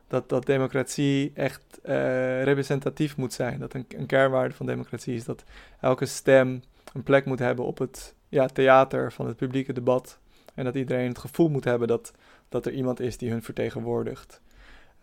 [0.08, 3.60] Dat, dat democratie echt uh, representatief moet zijn.
[3.60, 5.44] Dat een, een kernwaarde van democratie is dat
[5.80, 6.62] elke stem
[6.94, 10.20] een plek moet hebben op het ja, theater van het publieke debat.
[10.56, 12.14] En dat iedereen het gevoel moet hebben dat,
[12.50, 14.42] dat er iemand is die hun vertegenwoordigt.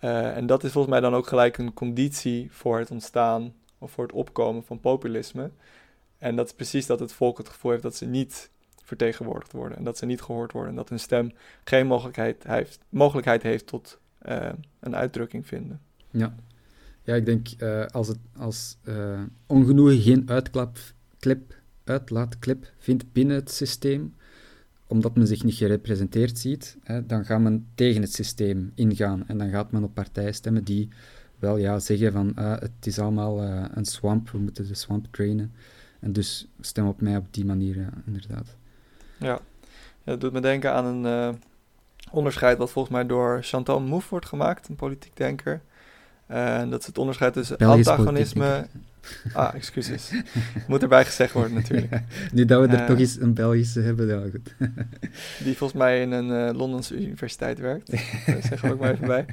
[0.05, 3.91] Uh, en dat is volgens mij dan ook gelijk een conditie voor het ontstaan of
[3.91, 5.51] voor het opkomen van populisme.
[6.19, 8.51] En dat is precies dat het volk het gevoel heeft dat ze niet
[8.83, 9.79] vertegenwoordigd worden.
[9.79, 10.71] En dat ze niet gehoord worden.
[10.71, 11.33] En dat hun stem
[11.65, 14.49] geen mogelijkheid heeft, mogelijkheid heeft tot uh,
[14.81, 15.81] een uitdrukking vinden.
[16.11, 16.35] Ja,
[17.03, 18.77] ja ik denk uh, als, het, als
[19.47, 20.79] ongenoegen geen uitklap,
[22.39, 24.15] clip, vindt binnen het systeem,
[24.93, 29.25] omdat men zich niet gerepresenteerd ziet, hè, dan gaat men tegen het systeem ingaan.
[29.27, 30.89] En dan gaat men op partijen stemmen die
[31.39, 35.07] wel ja, zeggen van uh, het is allemaal uh, een swamp, we moeten de swamp
[35.11, 35.53] trainen.
[36.01, 38.57] En dus stem op mij op die manier, ja, inderdaad.
[39.19, 39.27] Ja.
[39.29, 39.41] ja,
[40.05, 41.35] dat doet me denken aan een uh,
[42.11, 45.61] onderscheid wat volgens mij door Chantal Mouffe wordt gemaakt, een politiek denker.
[46.27, 48.67] En dat is het onderscheid tussen Belgisch antagonisme...
[49.33, 50.11] Ah, excuses.
[50.67, 51.93] Moet erbij gezegd worden natuurlijk.
[51.93, 54.55] Ja, nu dat we er toch eens een Belgische hebben, ja goed.
[55.45, 57.91] die volgens mij in een Londense universiteit werkt.
[58.27, 59.27] Daar zeggen we ook maar even bij.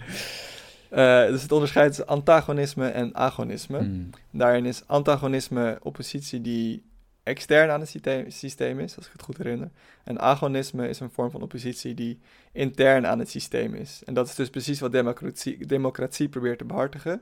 [0.92, 3.82] Uh, dus het onderscheid is antagonisme en agonisme.
[3.82, 4.10] Mm.
[4.32, 6.84] Daarin is antagonisme oppositie die
[7.24, 9.70] extern aan het systeem, systeem, is, als ik het goed herinner.
[10.04, 12.20] En agonisme is een vorm van oppositie die
[12.52, 14.02] intern aan het systeem is.
[14.06, 17.22] En dat is dus precies wat democratie, democratie probeert te behartigen.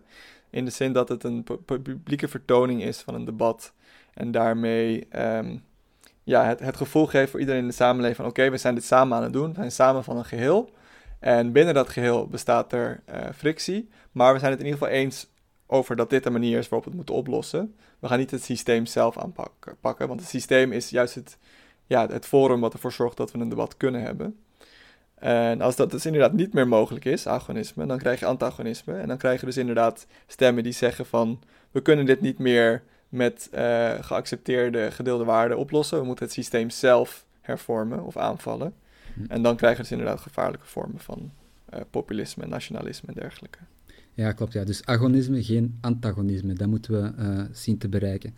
[0.49, 3.73] In de zin dat het een publieke vertoning is van een debat.
[4.13, 5.63] En daarmee um,
[6.23, 8.25] ja, het, het gevoel geeft voor iedereen in de samenleving van...
[8.25, 10.75] oké, we zijn dit samen aan het doen, we zijn samen van een geheel...
[11.19, 14.95] En binnen dat geheel bestaat er uh, frictie, maar we zijn het in ieder geval
[14.95, 15.27] eens
[15.65, 17.75] over dat dit de manier is waarop we het moeten oplossen.
[17.99, 21.37] We gaan niet het systeem zelf aanpakken, pakken, want het systeem is juist het,
[21.85, 24.39] ja, het forum wat ervoor zorgt dat we een debat kunnen hebben.
[25.19, 28.93] En als dat dus inderdaad niet meer mogelijk is, agonisme, dan krijg je antagonisme.
[28.93, 31.39] En dan krijg je dus inderdaad stemmen die zeggen van,
[31.71, 35.99] we kunnen dit niet meer met uh, geaccepteerde gedeelde waarden oplossen.
[35.99, 38.73] We moeten het systeem zelf hervormen of aanvallen.
[39.13, 39.25] Hm.
[39.27, 41.31] En dan krijgen we dus inderdaad gevaarlijke vormen van
[41.73, 43.59] uh, populisme, nationalisme en dergelijke.
[44.13, 44.53] Ja, klopt.
[44.53, 44.63] Ja.
[44.63, 46.53] Dus agonisme, geen antagonisme.
[46.53, 48.35] Dat moeten we uh, zien te bereiken.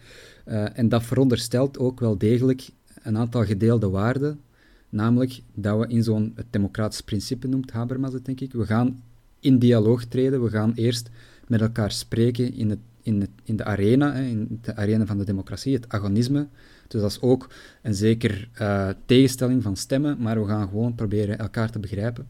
[0.73, 2.69] En dat veronderstelt ook wel degelijk
[3.03, 4.41] een aantal gedeelde waarden.
[4.89, 8.54] Namelijk dat we in zo'n democratisch principe noemt Habermas het, denk ik.
[8.54, 9.04] We gaan
[9.39, 10.43] in dialoog treden.
[10.43, 11.10] We gaan eerst
[11.47, 15.73] met elkaar spreken in, het, in, in de arena, in de arena van de democratie,
[15.73, 16.47] het agonisme.
[16.88, 17.49] Dus dat is ook
[17.82, 22.28] een zeker uh, tegenstelling van stemmen, maar we gaan gewoon proberen elkaar te begrijpen.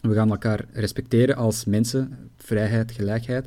[0.00, 3.46] We gaan elkaar respecteren als mensen, vrijheid, gelijkheid.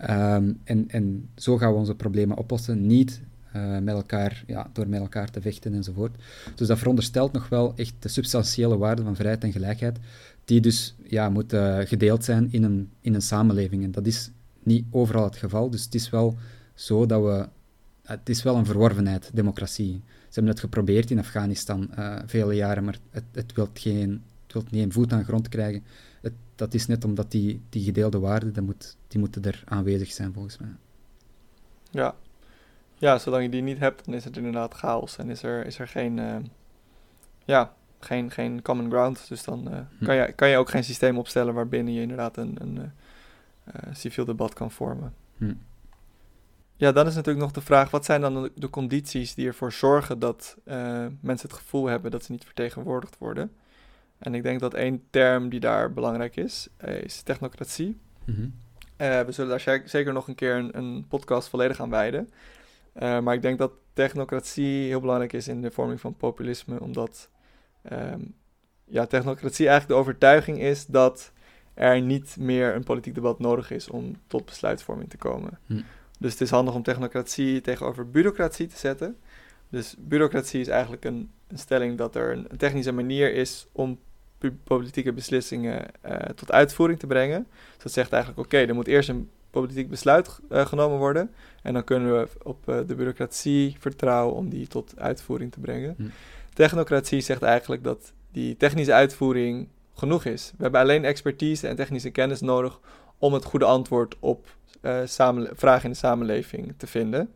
[0.00, 3.20] Um, en, en zo gaan we onze problemen oplossen, niet
[3.58, 6.16] uh, met elkaar, ja, door met elkaar te vechten enzovoort.
[6.54, 9.98] Dus dat veronderstelt nog wel echt de substantiële waarde van vrijheid en gelijkheid,
[10.44, 13.84] die dus ja, moet uh, gedeeld zijn in een, in een samenleving.
[13.84, 14.30] En dat is
[14.62, 16.36] niet overal het geval, dus het is wel
[16.74, 17.48] zo dat we
[18.08, 20.02] het is wel een verworvenheid, democratie.
[20.06, 24.70] Ze hebben het geprobeerd in Afghanistan uh, vele jaren, maar het, het wil geen, wilt
[24.70, 25.84] niet een voet aan grond krijgen.
[26.20, 30.32] Het, dat is net omdat die, die gedeelde waarden, moet, die moeten er aanwezig zijn,
[30.32, 30.68] volgens mij.
[31.90, 32.14] Ja.
[32.98, 35.78] Ja, zolang je die niet hebt, dan is het inderdaad chaos en is er, is
[35.78, 36.36] er geen, uh,
[37.44, 39.28] ja, geen, geen common ground.
[39.28, 40.04] Dus dan uh, hm.
[40.04, 42.92] kan, je, kan je ook geen systeem opstellen waarbinnen je inderdaad een, een
[43.92, 45.14] civiel debat kan vormen.
[45.36, 45.54] Hm.
[46.76, 50.18] Ja, dan is natuurlijk nog de vraag: wat zijn dan de, condities die ervoor zorgen
[50.18, 50.56] dat
[51.20, 53.52] mensen het gevoel hebben dat ze niet vertegenwoordigd worden?
[54.18, 56.68] En ik denk dat één term die daar belangrijk is,
[57.02, 58.00] is technocratie.
[58.24, 58.54] Mm -hmm.
[58.96, 62.28] uh, we zullen daar zeker nog een keer een, een podcast volledig aan wijden.
[62.98, 67.30] Maar ik denk dat technocratie heel belangrijk is in de vorming van populisme, omdat
[67.92, 68.34] um,
[68.84, 71.32] ja, technocratie eigenlijk de overtuiging is dat
[71.74, 75.58] er niet meer een politiek debat nodig is om tot besluitvorming te komen.
[75.66, 75.84] Mm.
[76.18, 79.16] Dus het is handig om technocratie tegenover bureaucratie te zetten.
[79.68, 83.98] Dus bureaucratie is eigenlijk een, een stelling dat er een, technische manier is om
[84.64, 87.46] politieke beslissingen uh, tot uitvoering te brengen.
[87.74, 91.30] Dus dat zegt eigenlijk, oké, okay, er moet eerst een politiek besluit uh, genomen worden.
[91.62, 95.94] En dan kunnen we op uh, de bureaucratie vertrouwen om die tot uitvoering te brengen.
[95.96, 96.02] Hm.
[96.52, 100.52] Technocratie zegt eigenlijk dat die technische uitvoering genoeg is.
[100.56, 102.80] We hebben alleen expertise en technische kennis nodig
[103.18, 104.46] om het goede antwoord op
[104.82, 105.00] uh,
[105.52, 107.32] vragen in de samenleving te vinden.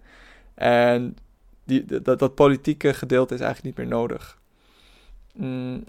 [0.54, 1.16] En
[1.64, 4.38] die, dat, dat politieke gedeelte is eigenlijk niet meer nodig.
[5.32, 5.84] Mm,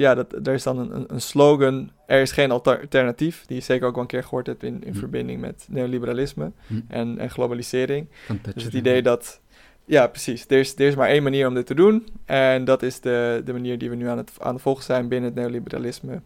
[0.00, 3.86] ja, dat, er is dan een, een slogan, er is geen alternatief, die je zeker
[3.86, 4.98] ook wel een keer gehoord hebt in, in hm.
[4.98, 6.80] verbinding met neoliberalisme hm.
[6.88, 8.06] en, en globalisering.
[8.54, 9.40] dus het idee dat
[9.84, 10.44] Ja, precies.
[10.48, 12.06] Er is, er is maar één manier om dit te doen.
[12.24, 15.08] En dat is de, de manier die we nu aan het, aan het volgen zijn
[15.08, 16.20] binnen het neoliberalisme,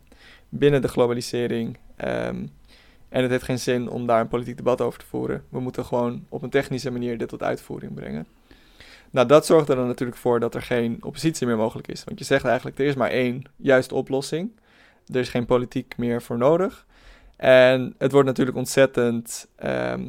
[0.49, 1.79] binnen de globalisering.
[1.97, 2.47] Ehm,
[3.09, 5.45] en het heeft geen zin om daar een politiek debat over te voeren.
[5.49, 8.27] We moeten gewoon op een technische manier dit tot uitvoering brengen.
[9.15, 12.05] Nou, dat zorgt er dan natuurlijk voor dat er geen oppositie meer mogelijk is.
[12.05, 14.51] Want je zegt eigenlijk, er is maar één juiste oplossing.
[15.07, 16.87] Er is geen politiek meer voor nodig.
[17.37, 20.09] En het wordt natuurlijk ontzettend ehm,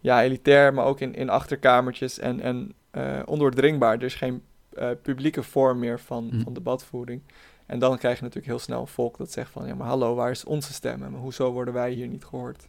[0.00, 3.94] ja, elitair, maar ook in, in achterkamertjes en, en uh, ondoordringbaar.
[3.94, 4.42] Er is geen
[4.78, 6.40] uh, publieke vorm meer van, mm.
[6.40, 7.22] van debatvoering.
[7.66, 9.66] En dan krijg je natuurlijk heel snel een volk dat zegt van...
[9.66, 11.02] ja, maar hallo, waar is onze stem?
[11.02, 12.68] En hoezo worden wij hier niet gehoord?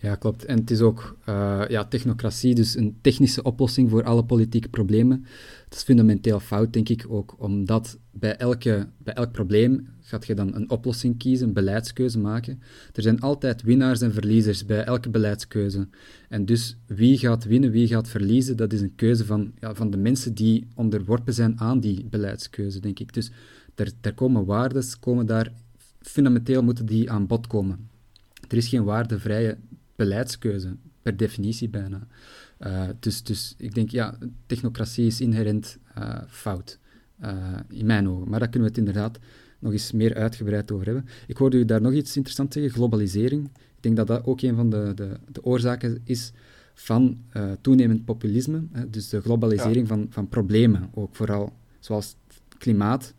[0.00, 0.44] Ja, klopt.
[0.44, 5.24] En het is ook uh, ja, technocratie, dus een technische oplossing voor alle politieke problemen.
[5.68, 10.34] Dat is fundamenteel fout, denk ik, ook omdat bij, elke, bij elk probleem gaat je
[10.34, 12.62] dan een oplossing kiezen, een beleidskeuze maken.
[12.92, 15.88] Er zijn altijd winnaars en verliezers bij elke beleidskeuze.
[16.28, 19.90] En dus wie gaat winnen, wie gaat verliezen, dat is een keuze van, ja, van
[19.90, 23.12] de mensen die onderworpen zijn aan die beleidskeuze, denk ik.
[23.12, 23.30] Dus
[23.74, 25.52] er, er komen waardes, komen daar,
[26.00, 27.88] fundamenteel moeten die aan bod komen.
[28.48, 29.58] Er is geen waardevrije
[29.96, 32.06] beleidskeuze, per definitie bijna.
[32.60, 36.78] Uh, dus, dus ik denk, ja, technocratie is inherent uh, fout,
[37.22, 38.28] uh, in mijn ogen.
[38.28, 39.18] Maar daar kunnen we het inderdaad
[39.58, 41.06] nog eens meer uitgebreid over hebben.
[41.26, 43.44] Ik hoorde u daar nog iets interessants zeggen, globalisering.
[43.46, 46.32] Ik denk dat dat ook een van de, de, de oorzaken is
[46.74, 47.18] van
[47.60, 48.62] toenemend populisme.
[48.72, 52.16] Hè, dus de globalisering van, van problemen, ook vooral zoals
[52.58, 53.14] klimaat,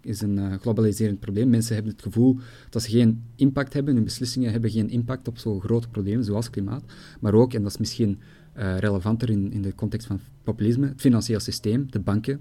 [0.00, 1.50] is een uh, globaliserend probleem.
[1.50, 2.38] Mensen hebben het gevoel
[2.70, 6.50] dat ze geen impact hebben, hun beslissingen hebben geen impact op zo'n grote problemen zoals
[6.50, 6.82] klimaat.
[7.20, 8.18] Maar ook, en dat is misschien
[8.56, 12.40] uh, relevanter in, in de context van populisme, het financieel systeem, de banken,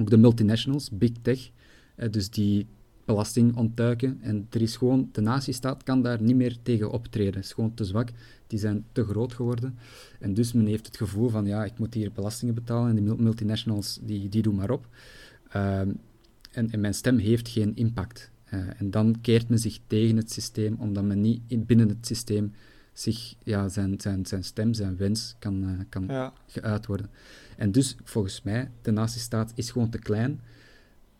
[0.00, 1.50] ook de multinationals, big tech,
[1.96, 2.66] uh, dus die
[3.04, 4.18] belasting ontduiken.
[4.20, 7.34] En er is gewoon, de natiestaat kan daar niet meer tegen optreden.
[7.34, 8.08] Het is gewoon te zwak.
[8.46, 9.78] Die zijn te groot geworden.
[10.20, 13.14] En dus men heeft het gevoel van, ja, ik moet hier belastingen betalen en die
[13.16, 14.86] multinationals, die, die doen maar op.
[15.48, 15.90] Ehm,
[16.50, 18.30] en, en, mijn stem heeft geen impact.
[18.54, 22.06] Uh, en dan keert men zich tegen het systeem, omdat men niet in, binnen het
[22.06, 22.52] systeem
[22.92, 26.32] zich, ja, zijn, zijn, zijn stem, zijn wens kan, uh, kan ja.
[26.46, 27.10] geuit worden.
[27.56, 30.40] En dus, volgens mij, de nazistaat is gewoon te klein.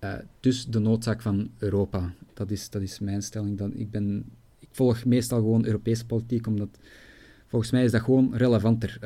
[0.05, 2.13] Uh, dus de noodzaak van Europa.
[2.35, 3.59] Dat is, dat is mijn stelling.
[3.59, 4.25] Dat ik, ben,
[4.59, 6.79] ik volg meestal gewoon Europese politiek, omdat
[7.47, 8.99] volgens mij is dat gewoon relevanter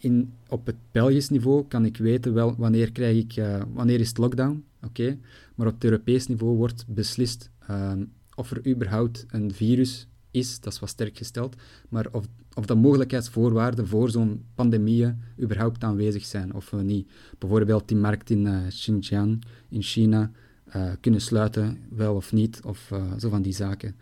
[0.00, 4.08] in, op het Belgisch niveau kan ik weten wel wanneer, krijg ik, uh, wanneer is
[4.08, 5.18] het lockdown, oké.
[5.54, 7.92] Maar op het Europees niveau wordt beslist uh,
[8.34, 11.56] of er überhaupt een virus is, dat is wat sterk gesteld,
[11.88, 17.10] maar of, of de mogelijkheidsvoorwaarden voor zo'n pandemieën überhaupt aanwezig zijn of niet.
[17.38, 20.30] Bijvoorbeeld die markt in uh, Xinjiang, in China,
[20.76, 23.94] uh, kunnen sluiten, wel of niet, of zo van die zaken.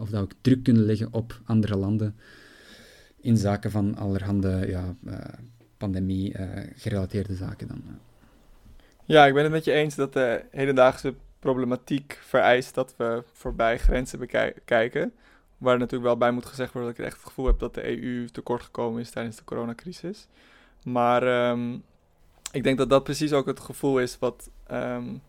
[0.00, 2.14] of dat we druk kunnen leggen op andere landen
[3.26, 5.14] in zaken van allerhande ja, uh,
[5.76, 7.82] pandemie-gerelateerde zaken dan.
[9.04, 13.78] Ja, ik ben het met je eens dat de hedendaagse problematiek vereist dat we voorbij
[13.78, 15.12] grenzen bekijken.
[15.58, 18.02] Waar natuurlijk wel bij moet gezegd worden dat ik echt het gevoel heb dat de
[18.02, 20.26] EU tekort gekomen is tijdens de coronacrisis.
[20.84, 21.82] Maar um,
[22.52, 25.22] ik denk dat dat precies ook het gevoel is wat, um,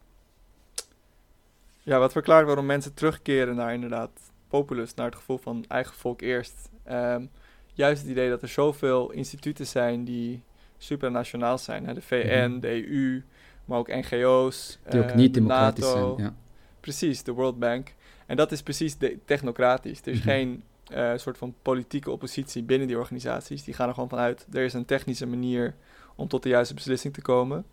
[1.84, 4.10] ja, wat verklaart waarom mensen terugkeren naar inderdaad
[4.48, 6.70] populus, naar het gevoel van eigen volk eerst.
[6.92, 7.30] Um,
[7.78, 10.44] juist het idee dat er zoveel instituten zijn die
[10.78, 11.86] supranationaal zijn.
[11.86, 11.94] Hè?
[11.94, 12.60] De VN, mhm.
[12.60, 13.24] de EU,
[13.66, 14.80] maar ook NGO's.
[14.90, 16.16] Die ook niet democratisch NATO.
[16.16, 16.28] zijn.
[16.28, 16.36] Ja.
[16.80, 17.94] Precies, de World Bank.
[18.26, 20.02] En dat is precies de, technocratisch.
[20.02, 20.28] Er is mhm.
[20.28, 20.64] geen
[20.94, 23.64] uh, soort van politieke oppositie binnen die organisaties.
[23.64, 25.76] Die gaan er gewoon vanuit, er is een technische manier
[26.16, 27.66] om tot de juiste beslissing te komen.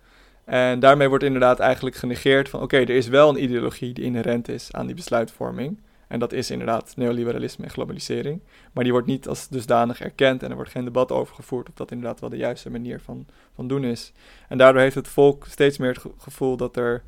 [0.44, 2.62] En daarmee wordt inderdaad eigenlijk genegeerd van...
[2.62, 5.78] oké, er is wel een ideologie die inherent is aan die besluitvorming...
[6.08, 8.40] En dat is inderdaad neoliberalisme en globalisering.
[8.72, 11.74] Maar die wordt niet als dusdanig erkend en er wordt geen debat over gevoerd of
[11.74, 14.12] dat inderdaad wel de juiste manier van, van doen is.
[14.48, 17.02] En daardoor heeft het volk steeds meer het gevoel dat er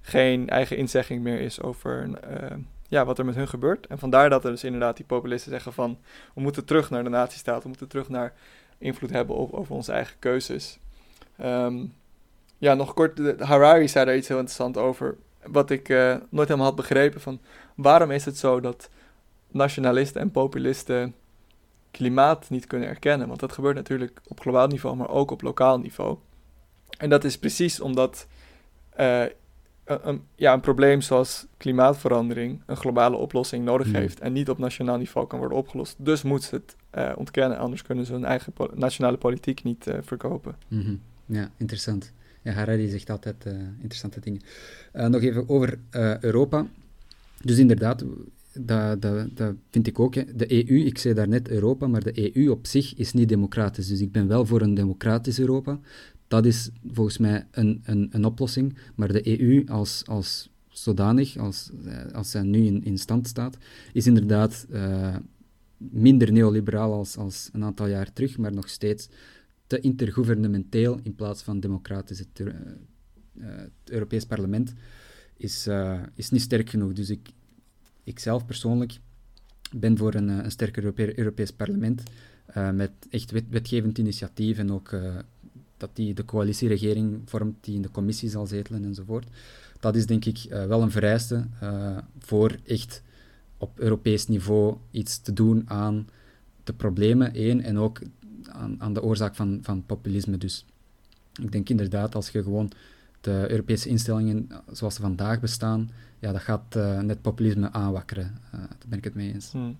[0.00, 2.56] geen eigen inzegging meer is over uh,
[2.88, 3.86] ja, wat er met hun gebeurt.
[3.86, 5.98] En vandaar dat er dus inderdaad die populisten zeggen van
[6.34, 8.32] we moeten terug naar de nazistaat, we moeten terug naar
[8.78, 10.78] invloed hebben op, over onze eigen keuzes.
[11.42, 11.92] Um,
[12.58, 16.66] ja, nog kort, Harari zei daar iets heel interessants over wat ik uh, nooit helemaal
[16.66, 17.40] had begrepen van
[17.74, 18.90] waarom is het zo dat
[19.48, 21.14] nationalisten en populisten
[21.90, 23.28] klimaat niet kunnen erkennen?
[23.28, 26.18] Want dat gebeurt natuurlijk op globaal niveau, maar ook op lokaal niveau.
[26.98, 28.26] En dat is precies omdat
[29.00, 29.24] uh,
[29.84, 33.96] een, ja, een probleem zoals klimaatverandering een globale oplossing nodig hmm.
[33.96, 35.96] heeft en niet op nationaal niveau kan worden opgelost.
[35.98, 39.86] Dus moet ze het uh, ontkennen, anders kunnen ze hun eigen po nationale politiek niet
[40.00, 40.56] verkopen.
[40.68, 41.00] Mm -hmm.
[41.26, 42.12] Ja, interessant.
[42.42, 43.44] Ja, Harari zegt altijd
[43.80, 44.40] interessante dingen.
[44.92, 45.78] Nog even over
[46.20, 46.66] Europa.
[47.44, 48.04] Dus inderdaad,
[48.60, 50.14] dat, vind ik ook.
[50.14, 53.88] De EU, ik zei daarnet Europa, maar de EU op zich is niet democratisch.
[53.88, 55.80] Dus ik ben wel voor een democratisch Europa.
[56.28, 58.78] Dat is volgens mij een, een, een oplossing.
[58.94, 63.56] Maar de EU als, als zodanig, als, eh, als zij nu in, stand staat,
[63.92, 65.16] is inderdaad uh,
[65.76, 69.08] minder neoliberaal als, als een aantal jaar terug, maar nog steeds
[69.66, 72.18] te intergouvernementeel in plaats van democratisch.
[72.18, 72.52] Het, uh,
[73.38, 74.74] het Europees Parlement
[75.36, 75.68] is,
[76.14, 76.92] is niet sterk genoeg.
[76.92, 77.28] Dus ik,
[78.04, 78.98] ik zelf persoonlijk
[79.76, 82.02] ben voor een, een sterker Europees Parlement
[82.72, 84.90] met echt wet, wetgevend initiatief en ook
[85.76, 89.26] dat die de coalitieregering vormt die in de commissie zal zetelen enzovoort.
[89.80, 91.46] Dat is denk ik wel een vereiste
[92.18, 93.02] voor echt
[93.56, 96.08] op Europees niveau iets te doen aan
[96.64, 98.00] de problemen, één, en ook
[98.48, 100.38] aan, aan de oorzaak van, van populisme.
[100.38, 100.66] Dus
[101.42, 102.70] ik denk inderdaad, als je gewoon
[103.24, 108.38] de Europese instellingen zoals ze vandaag bestaan, ja, dat gaat uh, net populisme aanwakkeren.
[108.54, 109.52] Uh, daar ben ik het mee eens.
[109.52, 109.76] Hmm.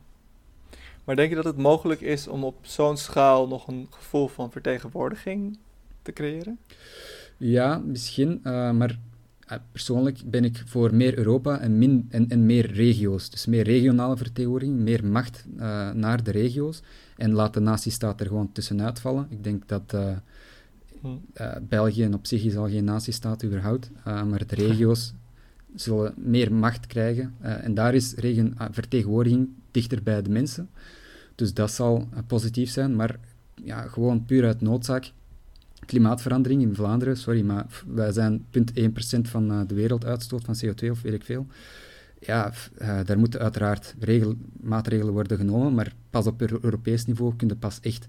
[1.05, 4.51] Maar denk je dat het mogelijk is om op zo'n schaal nog een gevoel van
[4.51, 5.59] vertegenwoordiging
[6.03, 6.59] te creëren?
[7.37, 8.41] Ja, misschien.
[8.45, 8.99] Uh, maar
[9.73, 13.31] persoonlijk ben ik voor meer Europa en, min, en, en meer regio's.
[13.31, 15.47] Dus meer regionale vertegenwoordiging, meer macht
[15.95, 16.83] naar de regio's.
[17.17, 19.27] En laat de natiestaat er gewoon tussenuit vallen.
[19.29, 19.97] Ik denk dat
[21.05, 21.67] hm.
[21.69, 23.91] België op zich is al geen natiestaat überhaupt.
[24.05, 25.15] maar de regio's
[25.75, 27.35] zullen meer macht krijgen.
[27.41, 30.69] en daar is regen, vertegenwoordiging dichter bij de mensen.
[31.35, 32.97] Dus dat zal positief zijn.
[32.97, 33.19] Maar
[33.65, 35.13] ja, gewoon puur uit noodzaak
[35.85, 38.45] klimaatverandering in Vlaanderen, sorry, maar wij zijn
[38.77, 41.47] 0,1% van uh, de werelduitstoot van CO2 of weet ik veel.
[42.21, 47.59] Ja, uh, daar moeten uiteraard regel, maatregelen worden genomen, maar pas op Europees niveau kun
[47.59, 48.09] pas echt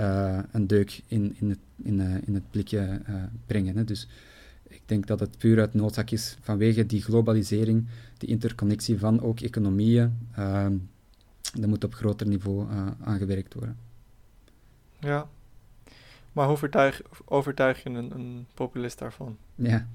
[0.00, 3.00] uh, een deuk in, in, het, in, in het blikje
[3.46, 3.76] brengen.
[3.76, 3.84] Hè.
[3.84, 4.08] Dus
[4.68, 7.86] ik denk dat het puur uit noodzaak is vanwege die globalisering,
[8.18, 10.28] die interconnectie van ook economieën.
[11.58, 12.68] dat moet op groter niveau
[13.00, 13.76] aangewerkt worden.
[15.00, 15.28] Ja,
[16.34, 19.36] maar hoe overtuig, overtuig je een, een populist daarvan?
[19.54, 19.88] Ja,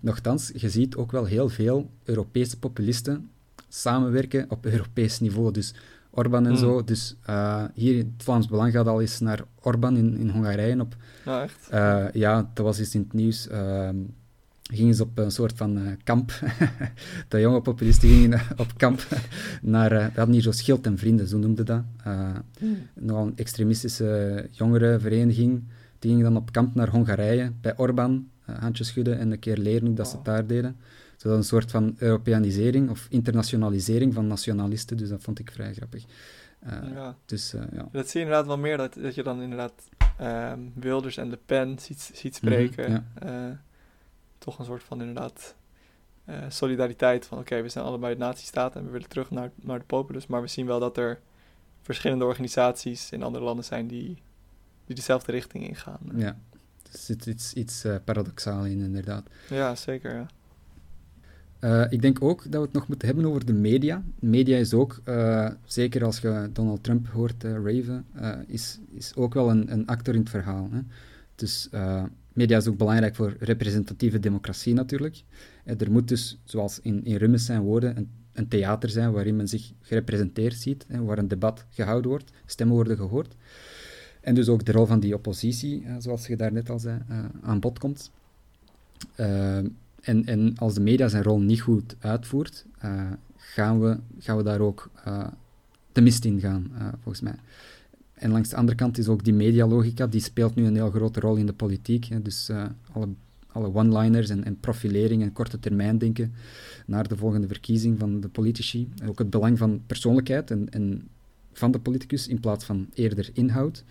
[0.00, 3.30] nochtans, je ziet ook wel heel veel Europese populisten
[3.68, 5.52] samenwerken op Europees niveau.
[5.52, 5.74] Dus
[6.14, 6.60] Orbán en hmm.
[6.60, 6.84] zo.
[6.84, 10.96] Dus uh, hier, het Vlaams Belang gaat al eens naar Orbán in, in Hongarije op.
[11.24, 11.68] Ja, echt?
[11.72, 13.48] Uh, ja, dat was eens in het nieuws.
[13.48, 13.88] Uh,
[14.72, 16.32] gingen ze op een soort van uh, kamp.
[17.28, 19.06] de jonge populisten gingen op kamp
[19.62, 19.90] naar...
[19.90, 21.82] we hadden hier zo Schild en Vrienden, zo noemde dat.
[22.60, 22.76] Mm.
[22.94, 25.62] Nog een extremistische jongerenvereniging.
[25.98, 28.28] Die gingen dan op kamp naar Hongarije, bij Orbán.
[28.44, 30.76] handjes schudden en een keer leren hoe dat ze het daar deden.
[31.14, 34.96] Dus dat een soort van Europeanisering of internationalisering van nationalisten.
[34.96, 36.04] Dus dat vond ik vrij grappig.
[36.94, 37.16] ja.
[37.24, 37.88] Dus, ja.
[37.92, 39.72] Dat zie je inderdaad wel meer, dat, dat je dan inderdaad
[40.18, 42.92] ehm, Wilders en Le Pen ziet, ziet mhm, spreken.
[43.20, 43.58] ja
[44.44, 45.54] toch een soort van inderdaad
[46.48, 49.84] solidariteit van oké, we zijn allebei het nazistaat en we willen terug naar, naar de
[49.84, 51.20] populus, maar we zien wel dat er
[51.82, 54.22] verschillende organisaties in andere landen zijn die,
[54.84, 56.00] die dezelfde richting ingaan.
[56.14, 56.38] Ja,
[56.92, 59.26] er zit iets, iets paradoxaal in inderdaad.
[59.48, 60.26] Ja, zeker ja.
[61.64, 64.04] Uh, ik denk ook dat we het nog moeten hebben over de media.
[64.18, 68.04] Media is ook, uh, zeker als je Donald Trump hoort uh, raven,
[68.46, 70.68] is, is ook wel een, een actor in het verhaal.
[70.72, 70.80] Hè.
[71.34, 71.68] Dus
[72.34, 75.22] Media is ook belangrijk voor representatieve democratie natuurlijk.
[75.64, 79.36] Eh, er moet dus, zoals in, in Rummes zijn woorden, een, een, theater zijn waarin
[79.36, 83.34] men zich gerepresenteerd ziet, waar een debat gehouden wordt, stemmen worden gehoord.
[84.20, 87.24] En dus ook de rol van die oppositie, eh, zoals je daarnet al zei, eh,
[87.42, 88.10] aan bod komt.
[90.04, 92.64] En, en als de media zijn rol niet goed uitvoert,
[93.36, 94.90] gaan, we, gaan we daar ook
[95.92, 97.36] de mist in gaan, volgens mij.
[98.14, 101.20] En langs de andere kant is ook die medialogica, die speelt nu een heel grote
[101.20, 102.04] rol in de politiek.
[102.04, 102.22] Hè.
[102.22, 103.08] Dus uh, alle,
[103.46, 106.32] alle one-liners en, en, profilering en korte termijn denken
[106.86, 108.88] naar de volgende verkiezing van de politici.
[108.98, 111.08] En ook het belang van persoonlijkheid en, en
[111.52, 113.84] van de politicus in plaats van eerder inhoud.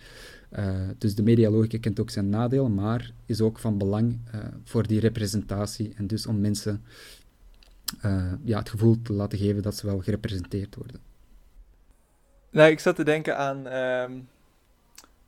[0.59, 4.87] Uh, dus de medialogica kent ook zijn nadelen, maar is ook van belang uh, voor
[4.87, 6.83] die representatie en dus om mensen
[8.43, 10.99] ja, het gevoel te laten geven dat ze wel gerepresenteerd worden.
[12.53, 14.11] Nou, ik zat te denken aan, ehm,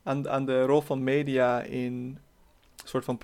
[0.02, 3.18] aan, aan de rol van media in een soort van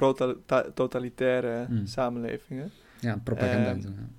[0.74, 1.86] totalitaire hmm.
[1.86, 2.70] samenlevingen.
[3.00, 3.70] Ja, propaganda.
[3.70, 4.16] Um,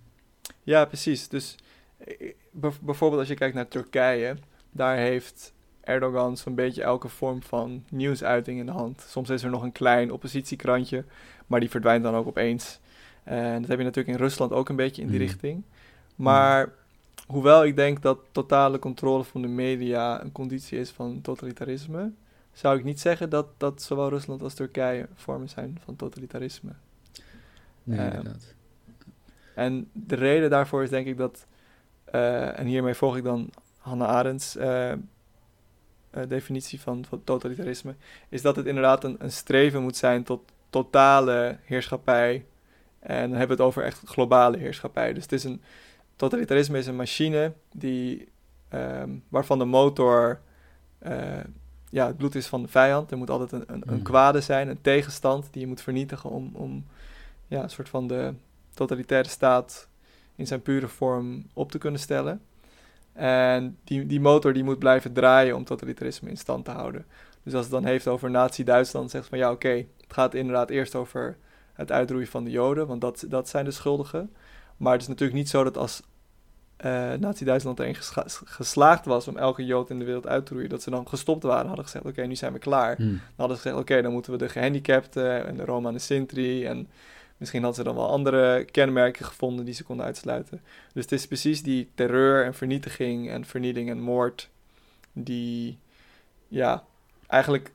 [0.64, 0.86] ja.
[0.86, 1.28] precies.
[1.28, 1.56] Dus
[1.98, 2.34] eh,
[2.82, 4.38] bijvoorbeeld als je kijkt naar Turkije,
[4.72, 5.53] daar heeft
[5.84, 9.06] Erdogan zo'n beetje elke vorm van nieuwsuiting in de hand.
[9.08, 11.04] Soms is er nog een klein oppositiekrantje,
[11.48, 12.80] maar die verdwijnt dan ook opeens.
[13.24, 15.28] En dat heb je natuurlijk in Rusland ook een beetje in die hmm.
[15.28, 15.64] richting.
[16.16, 16.74] Maar
[17.28, 22.12] hoewel ik denk dat totale controle van de media een conditie is van totalitarisme,
[22.54, 26.72] zou ik niet zeggen dat, dat zowel Rusland als Turkije vormen zijn van totalitarisme.
[27.84, 28.54] Nee, uh, inderdaad.
[29.56, 31.46] En de reden daarvoor is denk ik dat
[32.06, 34.94] eh, en hiermee volg ik dan Hannah Arendts eh,
[36.28, 37.96] definitie van, van totalitarisme,
[38.30, 42.46] is dat het inderdaad een, een streven moet zijn tot totale heerschappij.
[43.00, 45.14] En dan hebben we het over echt globale heerschappij.
[45.14, 45.62] Dus het is een,
[46.16, 48.28] totalitarisme is een machine die,
[48.70, 50.40] ehm, waarvan de motor
[51.94, 53.12] ja, het bloed is van de vijand.
[53.12, 54.02] Er moet altijd een, een, een, hmm.
[54.02, 56.86] kwade zijn, een tegenstand die je moet vernietigen om, om
[57.48, 58.34] ja, een soort van de
[58.74, 59.88] totalitaire staat
[60.36, 62.42] in zijn pure vorm op te kunnen stellen.
[63.14, 67.06] En die, die motor die moet blijven draaien om totalitarisme in stand te houden.
[67.44, 70.96] Dus als het dan heeft over Nazi-Duitsland, zegt van ja, oké, het gaat inderdaad eerst
[70.96, 71.38] over
[71.74, 74.34] het uitroeien van de Joden, want dat, dat zijn de schuldigen.
[74.78, 76.02] Maar het is natuurlijk niet zo dat als
[76.86, 77.96] uh, Nazi-Duitsland erin
[78.46, 81.44] geslaagd was om elke Jood in de wereld uit te roeien, dat ze dan gestopt
[81.44, 82.96] waren, hadden gezegd: Oké, nu zijn we klaar.
[82.96, 83.08] Hmm.
[83.08, 86.00] Dan hadden ze gezegd: Oké, dan moeten we de gehandicapten en de Roma en de
[86.00, 86.88] Sinti en
[87.38, 90.62] Misschien hadden ze dan wel andere kenmerken gevonden die ze konden uitsluiten.
[90.94, 94.50] Dus het is precies die terreur en vernietiging en vernieling en moord
[95.14, 95.78] die
[96.48, 96.84] ja,
[97.28, 97.72] eigenlijk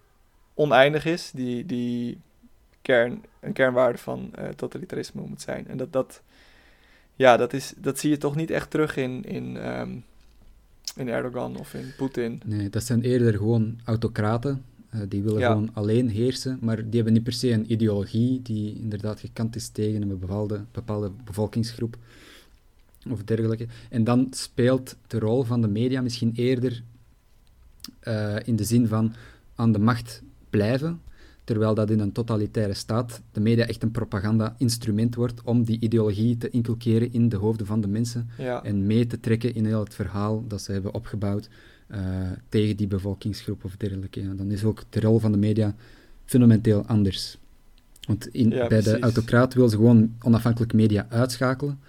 [0.55, 2.21] oneindig is, die, die
[2.83, 5.69] kern, een kernwaarde van uh, totalitarisme moet zijn.
[5.69, 6.23] En dat, dat,
[7.15, 10.05] ja, dat, is, dat zie je toch niet echt terug in, in, um,
[10.97, 12.41] in Erdogan of in Poetin.
[12.45, 14.65] Nee, dat zijn eerder gewoon autocraten
[14.95, 18.81] uh, die willen gewoon alleen heersen, maar die hebben niet per se een ideologie die
[18.81, 21.97] inderdaad gekant is tegen een bepaalde, bepaalde bevolkingsgroep
[23.11, 23.67] of dergelijke.
[23.91, 26.83] En dan speelt de rol van de media misschien eerder
[28.03, 29.13] uh, in de zin van
[29.55, 31.01] aan de macht blijven,
[31.45, 36.37] terwijl dat in een totalitaire staat de media echt een propaganda-instrument wordt om die ideologie
[36.37, 38.63] te inculkeren in de hoofden van de mensen ja.
[38.63, 41.49] en mee te trekken in heel het verhaal dat ze hebben opgebouwd
[41.89, 41.99] uh,
[42.49, 44.37] tegen die bevolkingsgroep of dergelijke.
[44.37, 45.75] Dan is ook de rol van de media
[46.25, 47.39] fundamenteel anders.
[48.07, 51.81] Want in, bij de autocraat wil ze gewoon onafhankelijk media uitschakelen.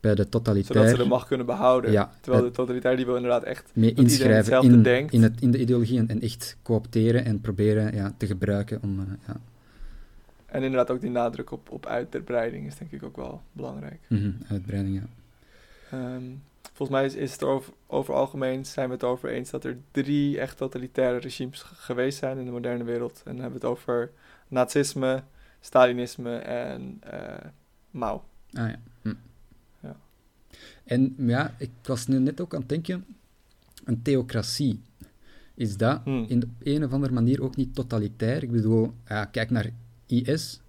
[0.00, 0.76] Bij de totalitair...
[0.76, 1.92] Zodat ze de macht kunnen behouden.
[1.92, 3.70] Ja, terwijl de totalitair die wil inderdaad echt...
[3.72, 5.12] Mee inschrijven in, denkt.
[5.12, 8.98] In, het, in de ideologie en, echt coopteren en proberen ja, te gebruiken om...
[9.00, 9.40] Uh, ja.
[10.46, 14.00] En inderdaad ook die nadruk op, op uitbreiding is denk ik ook wel belangrijk.
[14.08, 16.14] Mm uitbreiding, ja.
[16.14, 16.42] Um,
[16.76, 19.78] volgens mij is, is het over, over algemeen zijn we het over eens dat er
[19.90, 23.22] drie echt totalitaire regimes geweest zijn in de moderne wereld.
[23.24, 24.10] En dan hebben we het over
[24.48, 25.22] nazisme,
[25.60, 27.50] Stalinisme en uh,
[27.90, 28.24] Mao.
[28.52, 28.78] Ah ja.
[29.02, 29.14] Hm.
[29.80, 29.96] ja.
[30.84, 33.04] En ja, ik was nu net ook aan het denken,
[33.84, 34.80] een theocratie,
[35.54, 36.24] is dat hm.
[36.28, 38.42] in de een of andere manier ook niet totalitair?
[38.42, 39.70] Ik bedoel, ja, kijk naar
[40.06, 40.60] IS,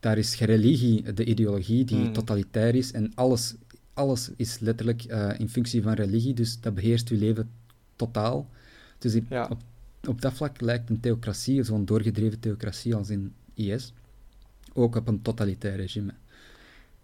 [0.00, 2.12] daar is religie de ideologie die hm.
[2.12, 3.54] totalitair is en alles
[3.94, 7.50] alles is letterlijk uh, in functie van religie, dus dat beheerst je leven
[7.96, 8.48] totaal.
[8.98, 9.16] Dus
[9.48, 9.58] op,
[10.08, 13.92] op dat vlak lijkt een theocratie, zo'n doorgedreven theocratie als in IS,
[14.72, 16.14] ook op een totalitair regime.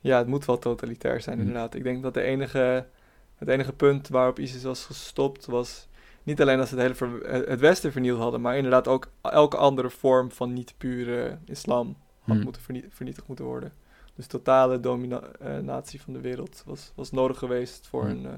[0.01, 1.41] Ja, het moet wel totalitair zijn, hm.
[1.41, 1.75] inderdaad.
[1.75, 2.87] Ik denk dat de enige,
[3.35, 5.89] het enige punt waarop ISIS was gestopt was
[6.23, 9.91] niet alleen dat ze het, hele het Westen vernield hadden, maar inderdaad ook elke andere
[9.91, 12.43] vorm van niet-pure islam had hm.
[12.43, 13.73] moeten vernietigd moeten worden.
[14.15, 18.31] Dus totale dominatie eh, van de wereld was, was nodig geweest voor, een, uh,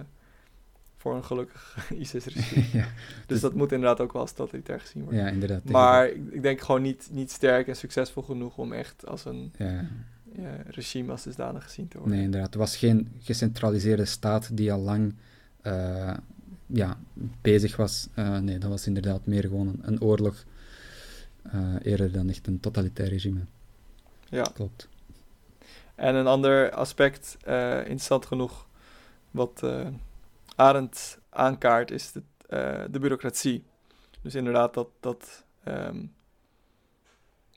[0.97, 2.66] voor een gelukkig ISIS-regime.
[2.79, 5.20] ja, dus, dus, dat moet inderdaad ook wel als totalitair gezien worden.
[5.20, 5.64] Ja, inderdaad.
[5.64, 9.53] Maar ik, ik, denk gewoon niet, niet sterk en succesvol genoeg om echt als een
[9.57, 9.89] ja.
[10.66, 12.16] regime als dusdanig gezien te worden.
[12.16, 12.49] Nee, inderdaad.
[12.51, 15.14] Het was geen gecentraliseerde staat die al lang
[15.62, 16.14] uh,
[16.66, 16.99] ja,
[17.41, 18.09] bezig was.
[18.41, 20.45] nee, dat was inderdaad meer gewoon een, een oorlog
[21.83, 23.41] eerder dan echt een totalitair regime.
[24.29, 24.43] Ja.
[24.43, 24.89] Klopt.
[26.03, 28.66] En een ander aspect, uh, interessant genoeg,
[29.30, 29.86] wat uh,
[30.57, 33.64] Arendt aankaart, is de, uh, de bureaucratie.
[34.22, 36.14] Dus inderdaad dat, dat, um,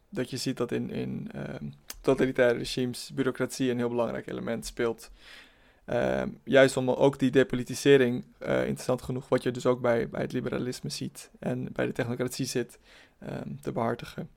[0.09, 5.11] dat je ziet dat in, in um, totalitaire regimes bureaucratie een heel belangrijk element speelt.
[5.85, 10.31] Um, juist om ook die depolitisering, interessant genoeg, wat je dus ook bij, bij het
[10.31, 12.79] liberalisme ziet en bij de technocratie zit,
[13.61, 14.29] te behartigen.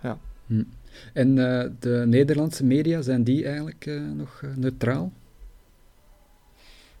[0.00, 0.18] ja.
[0.46, 0.62] Hm.
[1.12, 5.12] En uh, de Nederlandse media, zijn die eigenlijk uh, nog uh, neutraal?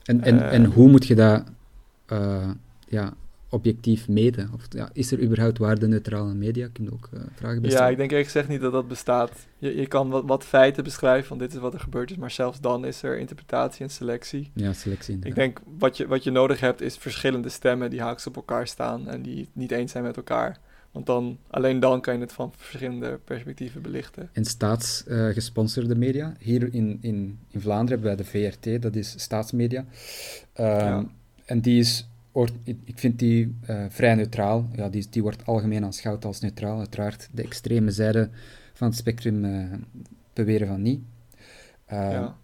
[0.02, 1.44] En, en, en hoe moet je dat
[2.88, 3.14] ja,
[3.48, 4.50] objectief meten?
[4.54, 6.68] Of ja, is er überhaupt waardeneutrale media?
[6.82, 9.32] Je ook vragen Ja, ik denk eigenlijk gezegd niet dat dat bestaat.
[9.58, 12.30] Je, je kan wat, wat feiten beschrijven, van dit is wat er gebeurd is, maar
[12.30, 14.50] zelfs dan is er interpretatie en selectie.
[14.54, 18.26] Ja, selectie Ik denk wat je, wat je nodig hebt is verschillende stemmen die haaks
[18.26, 20.58] op elkaar staan en die het niet eens zijn met elkaar.
[20.92, 24.28] Want dan, alleen dan kan je het van verschillende perspectieven belichten.
[24.32, 26.34] En staatsgesponsorde media.
[26.38, 29.84] Hier in, in, in Vlaanderen hebben wij de VRT, dat is staatsmedia.
[30.52, 31.04] Ehm,
[31.44, 32.08] en die is,
[32.84, 34.68] ik vind die uh, vrij neutraal.
[34.74, 36.78] Ja, die, die wordt algemeen aanschouwd als neutraal.
[36.78, 38.30] Uiteraard, de extreme zijde
[38.72, 39.72] van het spectrum uh,
[40.32, 41.00] beweren van niet.
[41.88, 42.36] Ja.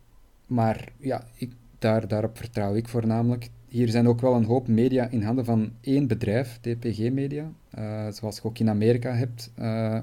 [0.47, 3.49] Maar ja, ik daar, daarop vertrouw ik voornamelijk.
[3.69, 8.09] Hier zijn ook wel een hoop media in handen van één bedrijf, TPG Media, uh,
[8.11, 9.53] zoals je ook in Amerika hebt.
[9.59, 9.95] Uh,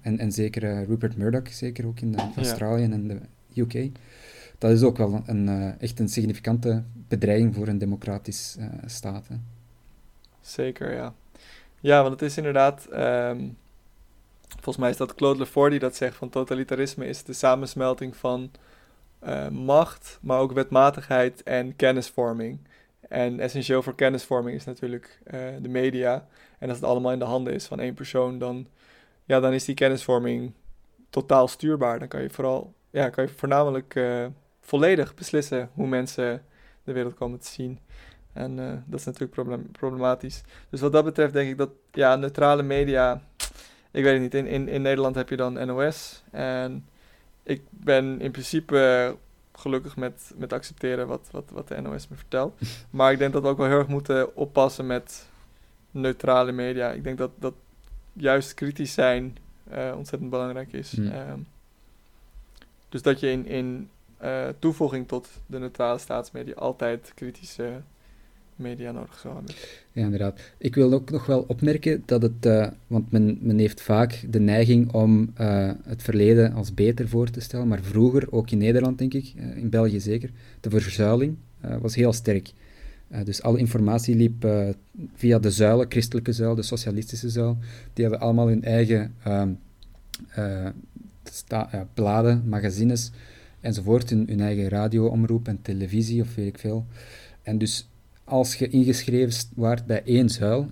[0.00, 3.20] en, en zeker Rupert Murdoch, zeker ook in, Australië en de
[3.60, 3.90] UK.
[4.58, 8.56] Dat is ook wel een, echt een significante bedreiging voor een democratisch
[8.86, 9.28] staat.
[9.28, 9.34] Hè.
[10.40, 11.14] Zeker, ja.
[11.80, 12.86] Ja, want het is inderdaad...
[12.92, 13.56] Um,
[14.48, 18.50] volgens mij is dat Claude Lefort die dat zegt, van totalitarisme is de samensmelting van
[19.50, 22.58] macht, maar ook wetmatigheid en kennisvorming.
[23.08, 25.20] En essentieel voor kennisvorming is natuurlijk
[25.60, 26.26] de media.
[26.64, 28.66] En als het allemaal in de handen is van één persoon, dan,
[29.24, 30.52] ja, dan is die kennisvorming
[31.10, 31.98] totaal stuurbaar.
[31.98, 34.26] Dan kan je vooral, ja, kan je voornamelijk uh,
[34.60, 36.42] volledig beslissen hoe mensen
[36.84, 37.78] de wereld komen te zien.
[38.32, 40.42] En uh, dat is natuurlijk problem problematisch.
[40.70, 43.22] Dus wat dat betreft denk ik dat ja, neutrale media.
[43.90, 44.34] Ik weet het niet.
[44.34, 46.22] In, in, in Nederland heb je dan NOS.
[46.30, 46.86] En
[47.42, 49.16] ik ben in principe
[49.52, 52.60] gelukkig met, met accepteren wat, wat, wat de NOS me vertelt.
[52.90, 55.32] Maar ik denk dat we ook wel heel erg moeten oppassen met
[55.94, 56.90] neutrale media.
[56.90, 57.54] Ik denk dat, dat
[58.12, 59.36] juist kritisch zijn
[59.74, 60.94] uh, ontzettend belangrijk is.
[60.94, 61.06] Mm.
[61.06, 61.32] Uh,
[62.88, 63.88] dus dat je in, in
[64.22, 67.80] uh, toevoeging tot de neutrale staatsmedia altijd kritische
[68.56, 69.54] media nodig zou hebben.
[69.92, 70.40] Ja, inderdaad.
[70.58, 74.40] Ik wil ook nog wel opmerken dat het, uh, want men, men heeft vaak de
[74.40, 78.98] neiging om uh, het verleden als beter voor te stellen, maar vroeger, ook in Nederland
[78.98, 80.30] denk ik, uh, in België zeker,
[80.60, 81.36] de verzuiling
[81.80, 82.52] was heel sterk.
[83.24, 84.46] Dus alle informatie liep
[85.14, 87.58] via de zuilen, christelijke zuil, de socialistische zuil.
[87.92, 89.52] Die hadden allemaal hun eigen ehm,
[91.94, 93.10] bladen, magazines
[93.64, 96.86] enzovoort, hun, hun eigen radioomroep en televisie of weet ik veel.
[97.42, 97.88] En dus
[98.24, 100.70] als je ingeschreven waart bij één zuil,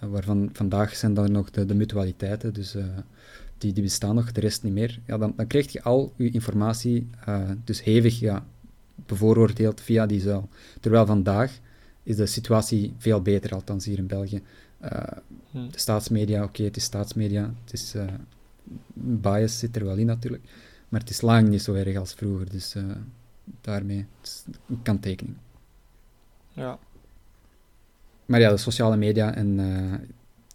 [0.00, 2.84] eh, waarvan vandaag zijn dan nog de, de mutualiteiten, dus uh,
[3.58, 6.30] die, die bestaan nog, de rest niet meer, ja, dan, dan krijg je al je
[6.30, 8.46] informatie uh, dus hevig ja,
[9.06, 10.48] bevooroordeeld via die zuil.
[10.80, 11.58] Terwijl vandaag
[12.04, 14.42] is de situatie veel beter, althans hier in België.
[15.50, 15.68] Hm.
[15.70, 17.94] De staatsmedia, oké, okay, het is staatsmedia, het is
[18.94, 20.42] bias zit er wel in natuurlijk,
[20.88, 22.74] maar het is lang niet zo erg als vroeger, dus
[23.60, 25.36] daarmee, het is een kanttekening.
[26.52, 26.78] Ja,
[28.26, 29.94] maar ja, de sociale media, en uh,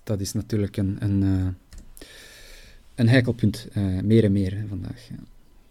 [0.04, 1.48] dat is natuurlijk een, een, uh,
[2.96, 5.08] een heikelpunt, uh, meer en meer vandaag.
[5.10, 5.16] Ja.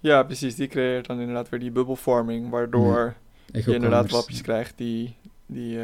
[0.01, 0.23] ja.
[0.23, 0.55] precies.
[0.55, 3.15] Die creëert dan inderdaad weer die bubbelvorming, waardoor
[3.53, 5.17] je inderdaad wapjes krijgt die,
[5.49, 5.79] die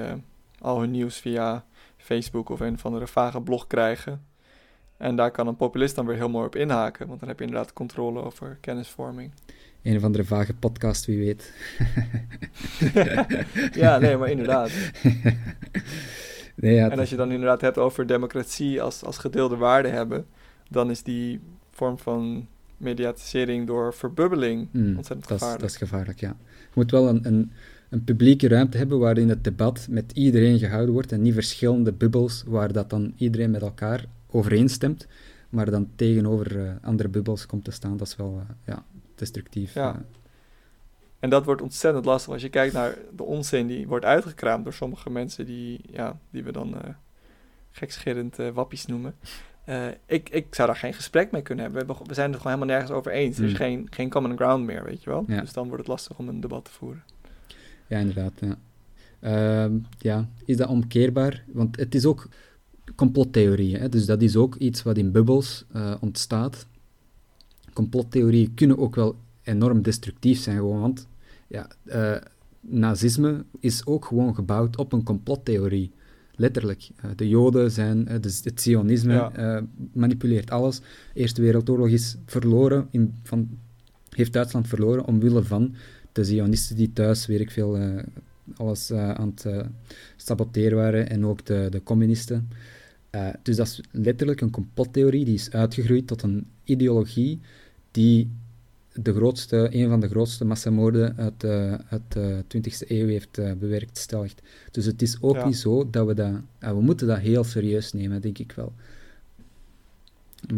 [0.59, 1.65] al hun nieuws via
[1.97, 4.25] Facebook of een of andere vage blog krijgen.
[4.97, 7.45] En daar kan een populist dan weer heel mooi op inhaken, want dan heb je
[7.45, 9.33] inderdaad controle over kennisvorming.
[9.83, 11.53] Een of andere vage podcast, wie weet.
[13.83, 14.71] ja, nee, maar inderdaad.
[16.55, 20.27] nee, ja, en als je dan inderdaad hebt over democratie als, als gedeelde waarde hebben,
[20.69, 21.41] dan is die
[21.71, 22.47] vorm van
[22.77, 25.63] mediatisering door verbubbeling mm, ontzettend dat gevaarlijk.
[25.63, 26.37] Is, dat is gevaarlijk, ja.
[26.49, 27.53] Je moet wel een, een,
[27.95, 32.45] een publieke ruimte hebben waarin het debat met iedereen gehouden wordt en niet verschillende bubbels
[32.47, 35.07] waar dat dan iedereen met elkaar overeenstemt,
[35.49, 37.97] maar dan tegenover uh, andere bubbels komt te staan.
[37.97, 38.85] Dat is wel, uh, ja,
[39.15, 39.75] destructief.
[39.75, 40.03] Ja.
[41.19, 44.73] En dat wordt ontzettend lastig als je kijkt naar de onzin die wordt uitgekraamd door
[44.73, 46.75] sommige mensen die, ja, die we dan
[47.71, 49.15] gekscherend wappies noemen.
[49.69, 51.97] Uh, ik, ik zou daar geen gesprek mee kunnen hebben.
[52.07, 53.39] We, zijn het gewoon helemaal nergens over eens.
[53.39, 53.57] Er is mm.
[53.57, 55.25] geen, geen common ground meer, weet je wel.
[55.27, 55.41] Ja.
[55.41, 57.03] Dus dan wordt het lastig om een debat te voeren.
[57.95, 58.33] Ja, inderdaad.
[58.41, 58.59] Ja.
[59.67, 61.45] Uh, ja, is dat omkeerbaar?
[61.53, 62.29] Want het is ook
[62.95, 63.77] complottheorie.
[63.77, 63.89] Hè?
[63.89, 65.65] Dus dat is ook iets wat in bubbels
[66.01, 66.67] ontstaat
[67.75, 71.07] complottheorieën kunnen ook wel enorm destructief zijn, gewoon, want
[71.49, 72.17] ja, uh,
[72.61, 75.93] nazisme is ook gewoon gebouwd op een complottheorie.
[76.37, 76.89] Letterlijk.
[77.05, 79.31] Uh, de Joden zijn, uh, de, het Zionisme
[79.93, 80.79] manipuleert alles.
[80.79, 80.85] De
[81.15, 83.59] Eerste Wereldoorlog is verloren, in, van,
[84.09, 85.75] heeft Duitsland verloren omwille van
[86.15, 87.79] de Zionisten die thuis, weet ik veel,
[88.57, 89.67] alles aan het
[90.17, 92.49] saboteren waren en ook de, de communisten.
[93.43, 97.41] dus dat is letterlijk een complottheorie die is uitgegroeid tot een ideologie
[97.91, 98.31] die
[98.93, 101.45] de grootste, een van de grootste massamoorden uit,
[101.89, 104.43] uit de 20e eeuw heeft bewerkstelligd.
[104.71, 106.33] Dus het is ook niet zo dat we dat...
[106.59, 108.73] we moeten dat heel serieus nemen, denk ik wel.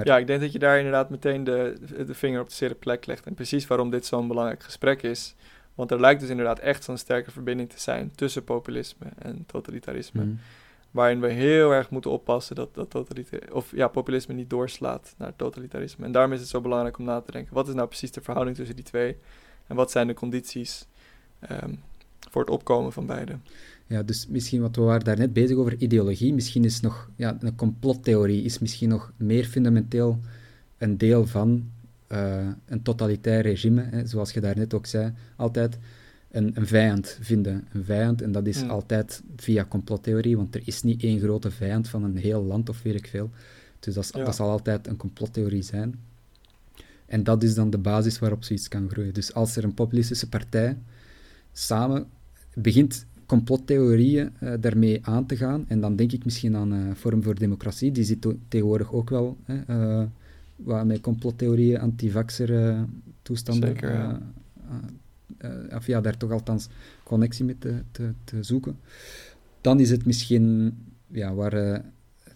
[0.03, 1.77] Ja, ik denk dat je daar inderdaad meteen de,
[2.07, 3.27] de vinger op de zere plek legt.
[3.27, 5.35] En precies waarom dit zo'n belangrijk gesprek is.
[5.75, 10.25] Want er lijkt dus inderdaad echt zo'n sterke verbinding te zijn tussen populisme en totalitarisme.
[10.25, 10.39] Mm
[10.97, 13.13] waarin we heel erg moeten oppassen dat, dat
[13.53, 16.05] of, ja, populisme niet doorslaat naar totalitarisme.
[16.05, 18.21] En daarom is het zo belangrijk om na te denken, wat is nou precies de
[18.21, 19.17] verhouding tussen die twee?
[19.67, 20.87] En wat zijn de condities
[21.51, 21.83] um,
[22.31, 23.39] voor het opkomen van beide?
[23.87, 27.55] Ja, dus misschien wat we waren daarnet bezig over ideologie, misschien is nog, ja, een
[27.55, 30.21] complottheorie is misschien nog meer fundamenteel
[30.79, 31.71] een deel van
[32.13, 35.79] uh, een totalitair regime, hè, zoals je daarnet ook zei, altijd.
[36.31, 37.67] een, een vijand vinden.
[37.73, 41.89] Een vijand, en dat is altijd via complottheorie, want er is niet één grote vijand
[41.89, 43.31] van een heel land of weet ik veel.
[43.81, 44.25] Dus dat, is- Ja.
[44.25, 45.95] dat zal altijd een complottheorie zijn.
[47.07, 49.15] En dat is dan de basis waarop zoiets kan groeien.
[49.15, 50.77] Dus als er een populistische partij
[51.53, 52.07] samen
[52.55, 57.35] begint complottheorieën eh, daarmee aan te gaan, en dan denk ik misschien aan Forum voor
[57.35, 59.61] Democratie, die zit tegenwoordig ook wel hè,
[60.65, 62.77] eh, met complottheorieën, antivaxer
[63.23, 63.69] toestanden.
[63.69, 64.21] Zeker, ja.
[65.77, 66.69] of ja, daar toch althans
[67.03, 68.79] connectie mee te, te, te zoeken.
[69.61, 71.83] Dan is het misschien, ja, waar,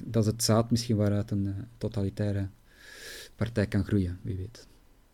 [0.05, 2.49] dat is het zaad misschien waaruit een totalitaire
[3.36, 4.66] partij kan groeien, wie weet.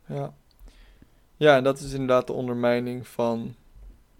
[0.07, 0.35] Ja.
[1.37, 3.55] ja, en dat is inderdaad de ondermijning van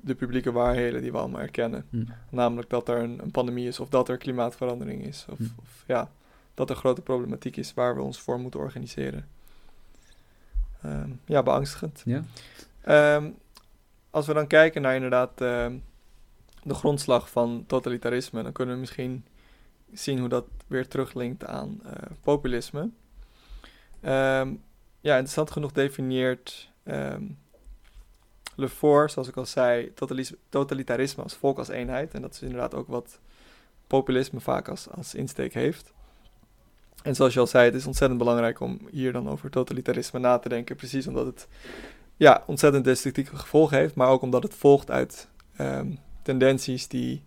[0.07, 1.87] de publieke waarheden die we allemaal erkennen.
[1.91, 2.05] Hm.
[2.31, 5.27] Namelijk dat er een, een pandemie is of dat er klimaatverandering is.
[5.31, 5.45] Of, Hm.
[5.57, 6.11] of ja,
[6.55, 9.29] dat er grote problematiek is waar we ons voor moeten organiseren.
[10.83, 12.03] Ehm, ja, beangstigend.
[12.05, 12.23] Ja?
[12.81, 13.31] Ehm,
[14.11, 15.77] als we dan kijken naar inderdaad ehm,
[16.63, 19.25] de grondslag van totalitarisme, dan kunnen we misschien
[19.93, 21.93] zien hoe dat weer teruglinkt aan eh,
[22.23, 22.91] populisme.
[24.01, 24.55] Ehm,
[25.01, 26.71] ja, interessant genoeg definieert
[28.57, 29.93] Le Fort, zoals ik al zei,
[30.49, 32.15] totalitarisme als volk als eenheid.
[32.15, 33.19] En dat is inderdaad ook wat
[33.87, 35.93] populisme vaak als, als insteek heeft.
[37.03, 40.39] En zoals je al zei, het is ontzettend belangrijk om hier dan over totalitarisme na
[40.39, 40.77] te denken.
[40.77, 41.49] Precies omdat het
[42.17, 45.91] ja, ontzettend destructieve gevolgen heeft, maar ook omdat het volgt uit ehm,
[46.23, 47.23] tendenties die,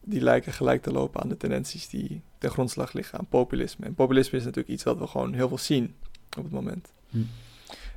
[0.00, 3.86] die lijken gelijk te lopen aan de tendenties die ten grondslag liggen aan populisme.
[3.86, 5.94] En populisme is natuurlijk iets wat we gewoon heel veel zien
[6.36, 6.92] op het moment.
[7.10, 7.18] Hm.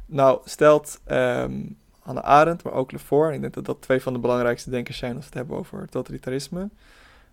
[0.05, 1.61] Nou, stelt ehm
[2.09, 4.69] Hannah Arendt, maar ook Le Fort, en ik denk dat dat twee van de belangrijkste
[4.69, 6.69] denkers zijn als we het hebben over totalitarisme,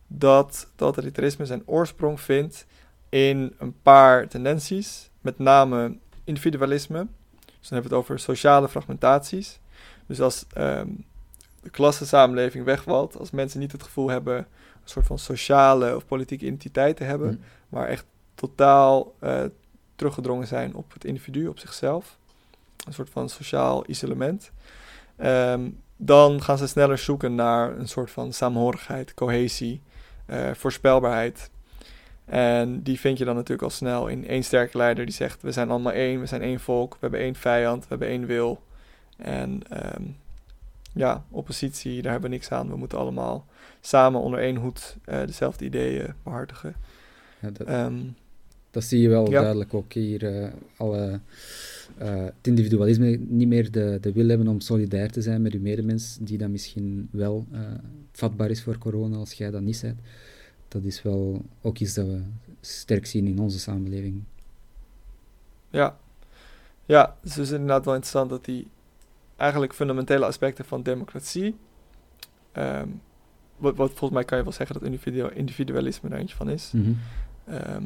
[0.07, 2.66] dat totalitarisme zijn oorsprong vindt
[3.09, 7.07] in een paar tendenties, met name individualisme.
[7.41, 9.61] Dus dan hebben we het over sociale fragmentaties.
[10.07, 10.89] Dus als ehm,
[11.62, 14.45] de klassensamenleving wegvalt, als mensen niet het gevoel hebben een
[14.85, 17.37] soort van sociale of politieke identiteit te hebben, Hm.
[17.68, 18.05] maar echt
[18.35, 19.45] totaal eh,
[19.95, 22.18] teruggedrongen zijn op het individu, op zichzelf.
[22.87, 24.51] Een soort van sociaal isolement.
[25.16, 29.82] Ehm, dan gaan ze sneller zoeken naar een soort van saamhorigheid, cohesie,
[30.26, 31.51] eh, voorspelbaarheid.
[32.24, 35.53] En die vind je dan natuurlijk al snel in één sterke leider die zegt: We
[35.53, 38.62] zijn allemaal één, we zijn één volk, we hebben één vijand, we hebben één wil.
[39.16, 40.03] En ehm,
[40.93, 42.68] ja, oppositie, daar hebben we niks aan.
[42.68, 43.47] We moeten allemaal
[43.80, 46.76] samen onder één hoed eh, dezelfde ideeën behartigen.
[47.41, 47.99] Ja, dat, Ehm,
[48.77, 49.41] dat zie je wel ja.
[49.41, 50.43] duidelijk ook hier.
[50.43, 51.20] eh, alle,
[51.99, 55.61] eh, het individualisme niet meer de, de wil hebben om solidair te zijn met je
[55.61, 57.61] medemens, die dan misschien wel eh,
[58.12, 59.99] vatbaar is voor corona als jij dat niet bent.
[60.68, 62.20] Dat is wel ook iets dat we
[62.61, 64.22] sterk zien in onze samenleving.
[65.70, 65.97] Ja.
[66.87, 68.66] Ja, dus het is inderdaad wel interessant dat die
[69.37, 71.57] eigenlijk fundamentele aspecten van democratie,
[72.53, 72.89] ehm,
[73.57, 76.70] wat, wat volgens mij kan je wel zeggen dat individu- individualisme er eentje van is,
[76.74, 76.91] Mhm.
[77.45, 77.85] ehm,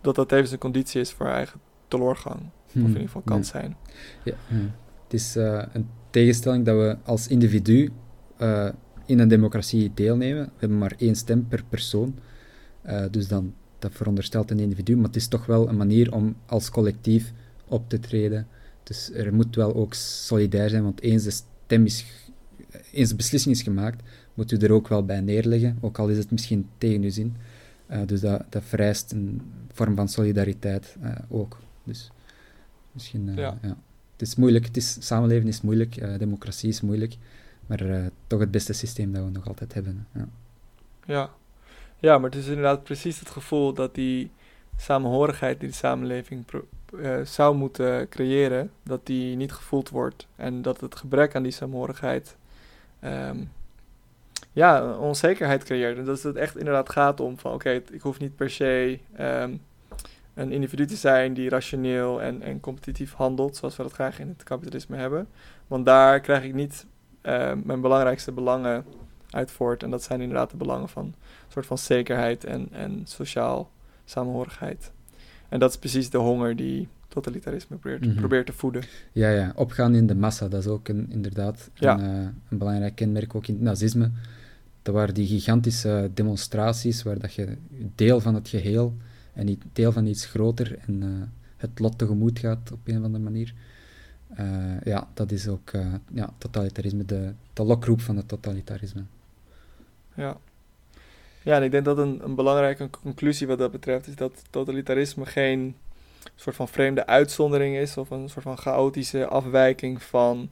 [0.00, 3.42] dat dat tevens een conditie is voor eigen teleurgang, of in ieder geval kan Ja.
[3.42, 3.76] zijn.
[4.24, 4.56] Ja, ja.
[5.04, 7.90] Het is eh, een tegenstelling dat we als individu
[8.36, 8.68] eh,
[9.06, 10.44] in een democratie deelnemen.
[10.44, 12.14] We hebben maar één stem per persoon.
[12.82, 16.36] Eh, dus dan, dat veronderstelt een individu, maar het is toch wel een manier om
[16.46, 17.32] als collectief
[17.68, 18.46] op te treden.
[18.82, 22.04] Dus er moet wel ook solidair zijn, want eens de stem is,
[22.92, 24.02] eens de beslissing is gemaakt,
[24.34, 27.36] moet u er ook wel bij neerleggen, ook al is het misschien tegen uw zin.
[27.90, 31.58] Eh, dus dat, dat vereist een vorm van solidariteit eh, ook.
[31.84, 32.10] Dus
[32.92, 33.58] misschien, eh, Ja.
[33.62, 33.76] ja.
[34.12, 37.16] Het is moeilijk, het is, samenleven is moeilijk, democratie is moeilijk,
[37.66, 40.06] maar toch het beste systeem dat we nog altijd hebben.
[40.14, 40.28] Ja.
[41.04, 41.30] Ja.
[41.98, 44.30] ja, maar het is inderdaad precies het gevoel dat die
[44.76, 46.44] samenhorigheid die de samenleving
[47.24, 50.26] zou moeten creëren, dat die niet gevoeld wordt.
[50.36, 52.36] En dat het gebrek aan die samenhorigheid
[53.00, 53.44] ehm,
[54.52, 55.98] ja, onzekerheid creëert.
[55.98, 59.54] En dat het echt inderdaad gaat om van oké, ik hoef niet per se ehm,
[60.34, 64.28] een individu te zijn die rationeel en, en competitief handelt, zoals we dat graag in
[64.28, 65.26] het kapitalisme hebben.
[65.66, 66.86] Want daar krijg ik niet
[67.20, 68.84] eh, mijn belangrijkste belangen
[69.30, 69.82] uit voort.
[69.82, 71.14] En dat zijn inderdaad de belangen van een
[71.48, 73.70] soort van zekerheid en, en sociaal
[74.04, 74.92] samenhorigheid.
[75.48, 78.14] En dat is precies de honger die totalitarisme probeert, Mhm.
[78.18, 78.82] probeert te voeden.
[79.12, 81.92] Ja, ja, opgaan in de massa, dat is ook een, inderdaad Ja.
[81.98, 84.10] een, eh, een belangrijk kenmerk, ook in het nazisme.
[84.82, 87.56] Dat waren die gigantische demonstraties waar dat je
[87.94, 88.94] deel van het geheel
[89.32, 91.08] en niet deel van iets groter en eh,
[91.56, 93.54] het lot tegemoet gaat op een of andere manier.
[94.34, 99.02] Eh, ja, dat is ook eh, ja, totalitarisme, de, de lokroep van het totalitarisme.
[100.14, 100.36] Ja.
[101.42, 105.26] Ja, en ik denk dat een, een belangrijke conclusie wat dat betreft is dat totalitarisme
[105.26, 105.74] geen
[106.34, 110.50] soort van vreemde uitzondering is of een soort van chaotische afwijking van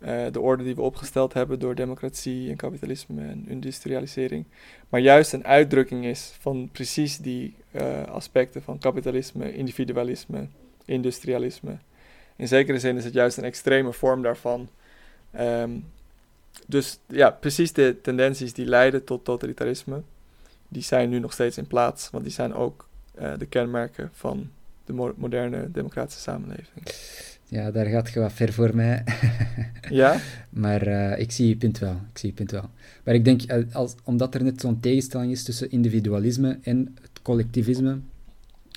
[0.00, 4.44] eh, de orde die we opgesteld hebben door democratie en kapitalisme en industrialisering.
[4.88, 10.46] Maar juist een uitdrukking is van precies die eh, aspecten van kapitalisme, individualisme,
[10.84, 11.78] industrialisme.
[12.36, 14.68] In zekere zin is het juist een extreme vorm daarvan.
[15.30, 15.70] Ehm,
[16.66, 20.02] dus ja, precies de tendenties die leiden tot totalitarisme,
[20.68, 22.88] die zijn nu nog steeds in plaats, want die zijn ook
[23.18, 24.50] uh, de kenmerken van
[24.84, 26.86] de mo moderne democratische samenleving.
[27.50, 29.04] Ja, daar gaat je wat ver voor mij.
[30.00, 30.20] ja?
[30.50, 32.00] Maar uh, ik zie je punt wel.
[32.12, 32.70] Ik zie je punt wel.
[33.04, 37.22] Maar ik denk, eh, als, omdat er net zo'n tegenstelling is tussen individualisme en het
[37.22, 37.98] collectivisme,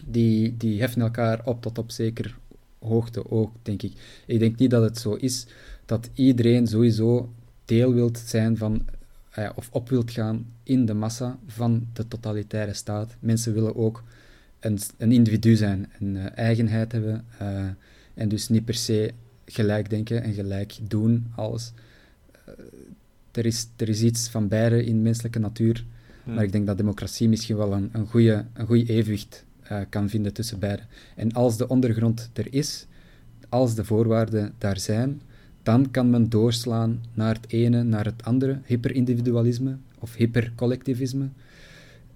[0.06, 2.38] die, die heffen elkaar op tot op zeker
[2.80, 3.94] hoogte ook, denk ik.
[4.26, 5.46] Ik denk niet dat het zo is
[5.86, 7.34] dat iedereen sowieso
[7.66, 8.86] deel wilt zijn van,
[9.40, 13.16] uh, of op wilt gaan in de massa van de totalitaire staat.
[13.20, 14.04] Mensen willen ook
[14.60, 17.26] een, een individu zijn, een uh, eigenheid hebben
[18.14, 19.12] en dus niet per se
[19.46, 21.74] gelijk denken en gelijk doen, alles.
[23.32, 25.86] er, is, er is iets van beide in menselijke natuur,
[26.24, 26.34] hmm.
[26.34, 29.46] maar ik denk dat democratie misschien wel een, een goede een goede evenwicht
[29.90, 30.84] kan vinden tussen beide.
[31.16, 32.86] En als de ondergrond er is,
[33.50, 35.22] als de voorwaarden daar zijn,
[35.64, 41.30] dan kan men doorslaan naar het ene, naar het andere, hyperindividualisme of hypercollectivisme.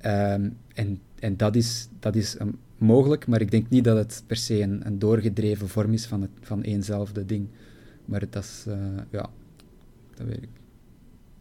[0.05, 4.23] Um, en en dat is, dat is um, mogelijk, maar ik denk niet dat het
[4.27, 7.47] per se een, een doorgedreven vorm is van, het, van éénzelfde ding.
[8.05, 8.75] Maar dat is, uh,
[9.09, 9.29] ja,
[10.15, 10.49] dat weet ik.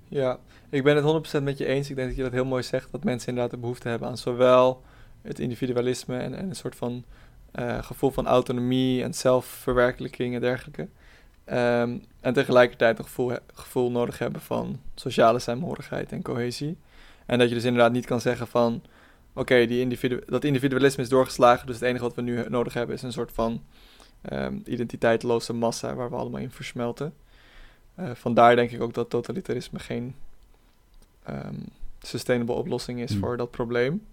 [0.08, 1.90] Ja, ik ben het 100% met je eens.
[1.90, 4.18] Ik denk dat je dat heel mooi zegt, dat mensen inderdaad de behoefte hebben aan
[4.18, 4.82] zowel
[5.22, 7.04] het individualisme en, en een soort van
[7.54, 10.88] uh, gevoel van autonomie en zelfverwerkelijking en dergelijke.
[11.52, 16.76] Um, en tegelijkertijd een gevoel, gevoel nodig hebben van sociale saamhorigheid en cohesie.
[17.26, 18.82] En dat je dus inderdaad niet kan zeggen van...
[19.36, 22.94] Oké, die individu dat individualisme is doorgeslagen, dus het enige wat we nu nodig hebben
[22.96, 23.62] is een soort van
[24.32, 27.14] um, identiteitloze massa waar we allemaal in versmelten.
[27.98, 30.14] Uh, vandaar denk ik ook dat totalitarisme geen
[31.28, 31.64] um,
[32.02, 33.20] sustainable oplossing is mm.
[33.20, 34.06] voor dat probleem.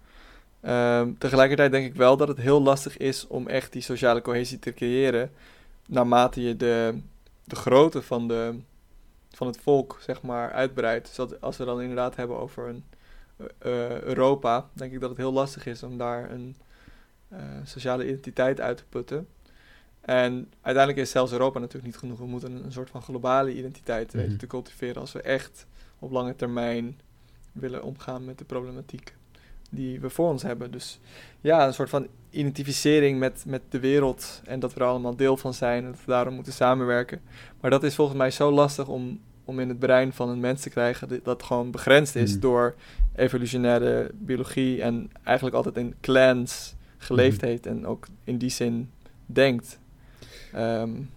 [0.62, 4.58] Um, tegelijkertijd denk ik wel dat het heel lastig is om echt die sociale cohesie
[4.58, 5.30] te creëren
[5.86, 6.94] naarmate je de
[7.44, 8.58] de grootte van, de,
[9.30, 11.06] van het volk, zeg maar, uitbreidt.
[11.06, 12.84] Dus dat, als we dan inderdaad hebben over een
[13.38, 16.56] uh, Europa, denk ik dat het heel lastig is om daar een
[17.32, 19.28] uh, sociale identiteit uit te putten.
[20.00, 22.18] En uiteindelijk is zelfs Europa natuurlijk niet genoeg.
[22.18, 24.20] We moeten een, een soort van globale identiteit mm -hmm.
[24.20, 25.66] weten te cultiveren als we echt
[25.98, 27.00] op lange termijn
[27.52, 29.14] willen omgaan met de problematiek
[29.70, 30.70] die we voor ons hebben.
[30.70, 31.00] Dus
[31.40, 35.36] ja, een soort van identificering met, met de wereld en dat we er allemaal deel
[35.36, 37.20] van zijn en dat we daarom moeten samenwerken.
[37.60, 40.62] Maar dat is volgens mij zo lastig om, om in het brein van een mens
[40.62, 42.40] te krijgen dat gewoon begrensd is mm.
[42.40, 42.74] door
[43.14, 47.48] evolutionaire biologie en eigenlijk altijd in clans geleefd mm.
[47.48, 48.90] heeft en ook in die zin
[49.26, 49.78] denkt.
[50.56, 51.10] Um,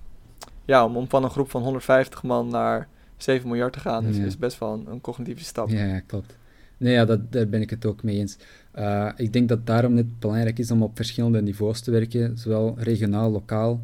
[0.66, 2.88] ja, om, om van een groep van 150 man naar
[3.18, 5.70] 7 miljard te gaan is, is best wel een, een cognitieve stap.
[5.70, 6.38] Ja, klopt.
[6.78, 8.38] Nee, ja, dat, daar ben ik het ook mee eens.
[8.76, 12.76] Uh, ik denk dat daarom net belangrijk is om op verschillende niveaus te werken, zowel
[12.78, 13.82] regionaal, lokaal,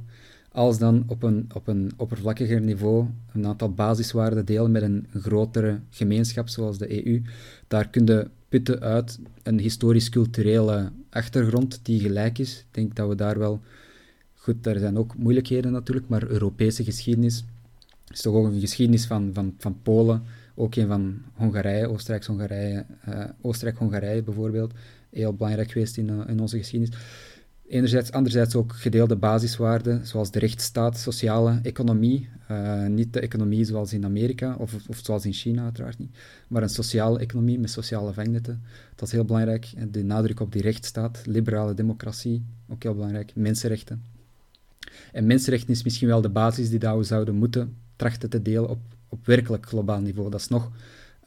[0.53, 5.79] als dan op een, op een oppervlakkiger niveau een aantal basiswaarden delen met een, grotere
[5.89, 7.21] gemeenschap zoals de EU.
[7.67, 12.59] Daar kun je putten uit een historisch-culturele achtergrond die gelijk is.
[12.59, 13.61] Ik denk dat we daar wel...
[14.35, 17.43] Goed, daar zijn ook moeilijkheden natuurlijk, maar Europese geschiedenis
[18.07, 20.23] is toch ook een geschiedenis van, van, van Polen,
[20.55, 24.73] ook een van Hongarije, Oostenrijk-Hongarije, uh, Oostenrijk-Hongarije bijvoorbeeld,
[25.09, 26.97] heel belangrijk geweest in, uh, in onze geschiedenis.
[27.73, 32.29] Enerzijds, anderzijds ook gedeelde basiswaarden, zoals de rechtsstaat, sociale economie.
[32.51, 36.15] Uh, niet de economie zoals in Amerika, of, of zoals in China uiteraard niet,
[36.47, 38.61] maar een sociale economie met sociale vangnetten.
[38.95, 39.73] Dat is heel belangrijk.
[39.91, 43.31] De nadruk op die rechtsstaat, liberale democratie, ook heel belangrijk.
[43.35, 44.03] Mensenrechten.
[45.11, 48.79] En mensenrechten is misschien wel de basis die we zouden moeten trachten te delen op
[49.09, 50.29] op werkelijk globaal niveau.
[50.29, 50.71] Dat is nog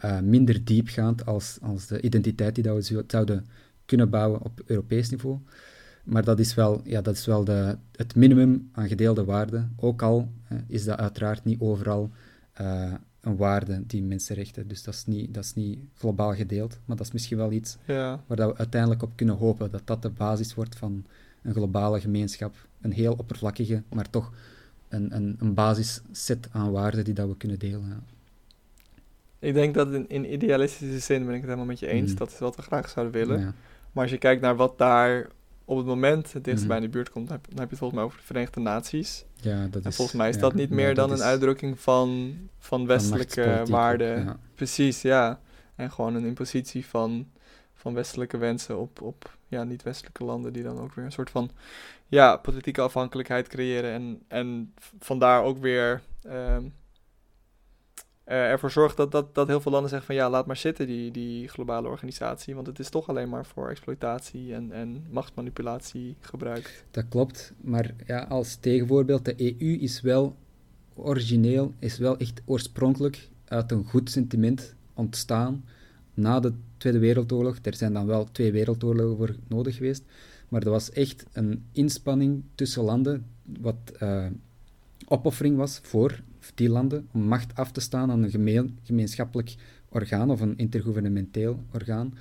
[0.05, 3.47] uh, minder diepgaand als, als de identiteit die we zouden
[3.85, 5.39] kunnen bouwen op Europees niveau.
[6.07, 9.67] Maar dat is wel, ja, dat is wel de, het minimum aan gedeelde waarde.
[9.77, 12.11] Ook al uh, is dat uiteraard niet overal
[12.61, 14.69] uh, een waarde, die mensenrechten.
[14.69, 16.79] Dus dat is, niet, dat is niet globaal gedeeld.
[16.85, 18.21] Maar dat is misschien wel iets ja.
[18.27, 19.71] waar dat we uiteindelijk op kunnen hopen.
[19.71, 21.05] Dat dat de basis wordt van
[21.43, 22.55] een globale gemeenschap.
[22.81, 24.33] Een heel oppervlakkige, maar toch
[24.89, 27.89] een, een, een basisset aan waarden die dat we kunnen delen.
[27.89, 28.01] Ja.
[29.39, 32.11] Ik denk dat in, in idealistische zin ben ik het helemaal met je eens.
[32.11, 32.17] Mm.
[32.17, 33.41] Dat is wat we graag zouden willen.
[33.41, 33.55] Ja.
[33.93, 35.29] Maar als je kijkt naar wat daar
[35.69, 36.69] op het moment het dichtst mm.
[36.69, 38.27] bij in de buurt komt, dan heb, dan heb je het volgens mij over de
[38.27, 39.25] Verenigde Naties.
[39.35, 42.87] Ja, dat en is, volgens mij is dat niet meer dan een uitdrukking van, van
[42.87, 44.25] westelijke waarden.
[44.25, 44.39] Ja.
[44.55, 45.41] Precies, ja.
[45.75, 47.31] En gewoon een impositie van,
[47.75, 51.51] van westelijke wensen op, op ja, niet-westelijke landen, die dan ook weer een soort van
[52.07, 53.93] ja, politieke afhankelijkheid creëren.
[53.93, 56.75] En, en vandaar ook weer um,
[58.29, 60.87] uh, ervoor zorgt dat, dat, dat heel veel landen zeggen van ja, laat maar zitten
[60.87, 66.17] die, die globale organisatie, want het is toch alleen maar voor exploitatie en, en machtsmanipulatie
[66.21, 66.85] gebruikt.
[66.91, 70.37] Dat klopt, maar ja, als tegenvoorbeeld, de EU is wel
[70.95, 75.65] origineel, is wel echt oorspronkelijk uit een goed sentiment ontstaan
[76.15, 77.59] na de Tweede Wereldoorlog.
[77.63, 80.05] Er zijn dan wel twee wereldoorlogen voor nodig geweest,
[80.49, 83.27] maar dat was echt een inspanning tussen landen,
[83.61, 84.27] wat uh,
[85.09, 86.21] opoffering was voor
[86.55, 89.55] die landen om macht af te staan aan een gemeen, gemeenschappelijk
[89.89, 92.15] orgaan of een intergouvernementeel orgaan.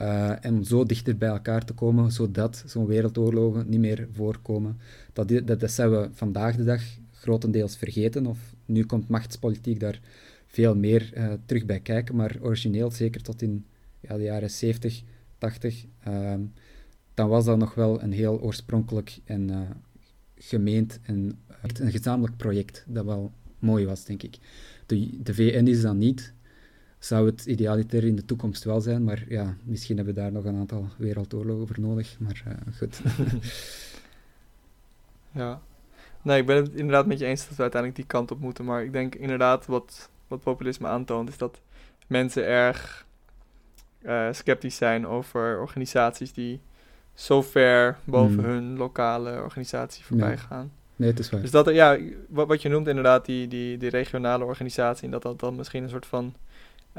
[0.00, 4.78] Uh, en om zo dichter bij elkaar te komen, zodat zo'n wereldoorlogen niet meer voorkomen.
[5.12, 10.00] Dat, dat, dat zijn we vandaag de dag grotendeels vergeten, of nu komt machtspolitiek daar
[10.46, 13.66] veel meer uh, terug bij kijken, maar origineel, zeker tot in
[14.00, 15.02] ja, de jaren 70,
[15.38, 16.34] 80, uh,
[17.14, 19.60] dan was dat nog wel een heel oorspronkelijk en uh,
[20.34, 23.32] gemeend en een gezamenlijk project dat wel
[23.66, 24.38] mooi was, denk ik.
[24.86, 26.34] De, de VN is dan niet.
[26.98, 30.44] Zou het idealiter in de toekomst wel zijn, maar ja, misschien hebben we daar nog
[30.44, 32.16] een aantal wereldoorlogen voor nodig.
[32.18, 33.00] Maar uh, goed.
[35.42, 35.60] ja.
[36.22, 38.64] Nee, ik ben het inderdaad met je eens dat we uiteindelijk die kant op moeten.
[38.64, 41.60] Maar ik denk inderdaad wat, wat populisme aantoont, is dat
[42.06, 43.06] mensen erg
[44.02, 46.60] uh, sceptisch zijn over organisaties die
[47.14, 48.44] zo ver boven hmm.
[48.44, 50.36] hun lokale organisatie voorbij ja.
[50.36, 50.72] gaan.
[50.96, 51.40] Nee, het is waar.
[51.40, 55.40] Dus dat, ja, wat, je noemt inderdaad, die, die, die regionale organisatie, en dat dat
[55.40, 56.34] dan misschien een soort van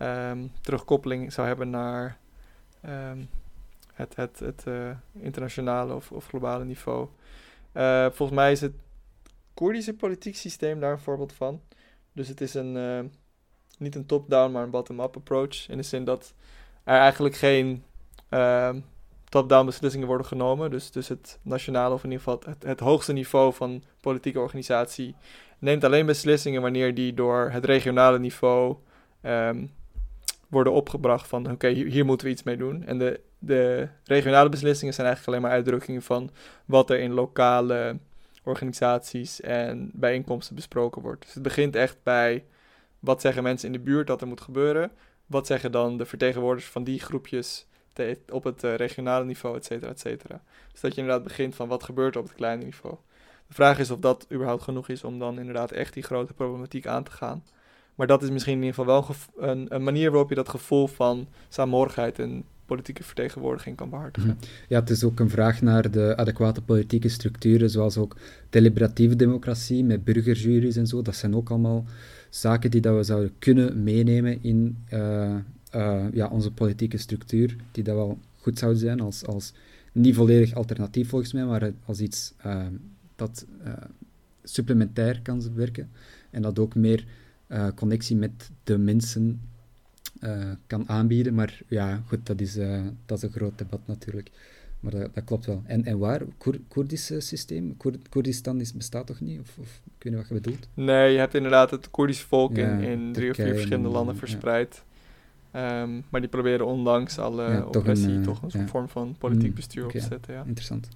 [0.02, 2.18] um, terugkoppeling zou hebben naar
[2.86, 3.30] um,
[3.94, 7.08] het, het, het uh, internationale of, of globale niveau.
[7.74, 8.74] Uh, volgens mij is het
[9.54, 11.62] Koerdische politiek systeem daar een voorbeeld van.
[12.14, 13.00] Dus het is een, uh,
[13.78, 15.70] niet een top-down, maar een bottom-up approach.
[15.70, 16.34] In de zin dat
[16.84, 17.84] er eigenlijk geen
[18.30, 18.80] ehm,
[19.30, 20.72] top-down beslissingen worden genomen.
[20.72, 25.16] Dus, dus het nationale, of in ieder geval het, het hoogste niveau van politieke organisatie,
[25.60, 28.76] neemt alleen beslissingen wanneer die door het regionale niveau
[29.22, 29.72] um,
[30.48, 32.84] worden opgebracht van oké, hier, hier, moeten we iets mee doen.
[32.86, 36.30] En de, de regionale beslissingen zijn eigenlijk alleen maar uitdrukkingen van
[36.66, 37.98] wat er in lokale
[38.44, 41.22] organisaties en bijeenkomsten besproken wordt.
[41.22, 42.46] Dus het begint echt bij
[43.00, 44.92] wat zeggen mensen in de buurt dat er moet gebeuren.
[45.26, 47.68] Wat zeggen dan de vertegenwoordigers van die groepjes
[48.32, 50.42] op het uh, regionale niveau, et cetera, et cetera.
[50.72, 52.96] Dus dat je inderdaad begint van wat gebeurt er op het kleine niveau.
[53.48, 56.88] De vraag is of dat überhaupt genoeg is om dan inderdaad echt die grote problematiek
[56.88, 57.44] aan te gaan.
[57.96, 59.16] Maar dat is misschien in ieder geval wel
[59.50, 64.30] een, een manier waarop je dat gevoel van saamhorigheid en politieke vertegenwoordiging kan behartigen.
[64.30, 64.48] Mhm.
[64.68, 68.16] Ja, het is ook een vraag naar de adequate politieke structuren, zoals ook
[68.50, 71.02] deliberatieve democratie met burgerjuries en zo.
[71.02, 71.86] Dat zijn ook allemaal
[72.30, 75.36] zaken die dat we zouden kunnen meenemen in, uh,
[75.76, 79.54] uh, ja, onze politieke structuur, die dat wel goed zou zijn als, als
[79.92, 82.66] niet volledig alternatief volgens mij, maar als iets uh,
[83.16, 83.46] dat
[84.44, 85.90] supplementair kan werken
[86.30, 87.06] en dat ook meer
[87.76, 89.42] connectie met de mensen
[90.68, 91.34] kan aanbieden.
[91.34, 92.54] Maar ja, goed, dat is,
[93.06, 94.32] dat is een groot debat natuurlijk.
[94.80, 95.62] Maar dat, dat, klopt wel.
[95.66, 96.22] En, en waar?
[96.38, 97.78] Koer, Koerdische systeem?
[97.78, 99.40] Koer, Koerdistan is, bestaat toch niet?
[99.40, 100.68] Of, of ik weet niet wat je bedoelt?
[100.74, 104.84] Nee, je hebt inderdaad het Koerdische volk in, in drie of vier verschillende landen verspreid.
[105.58, 108.68] Um, maar die proberen ondanks alle ja, oppressie toch een, toch een ja.
[108.68, 110.34] vorm van politiek mm, bestuur op te zetten.
[110.34, 110.44] Ja.
[110.46, 110.88] Interessant.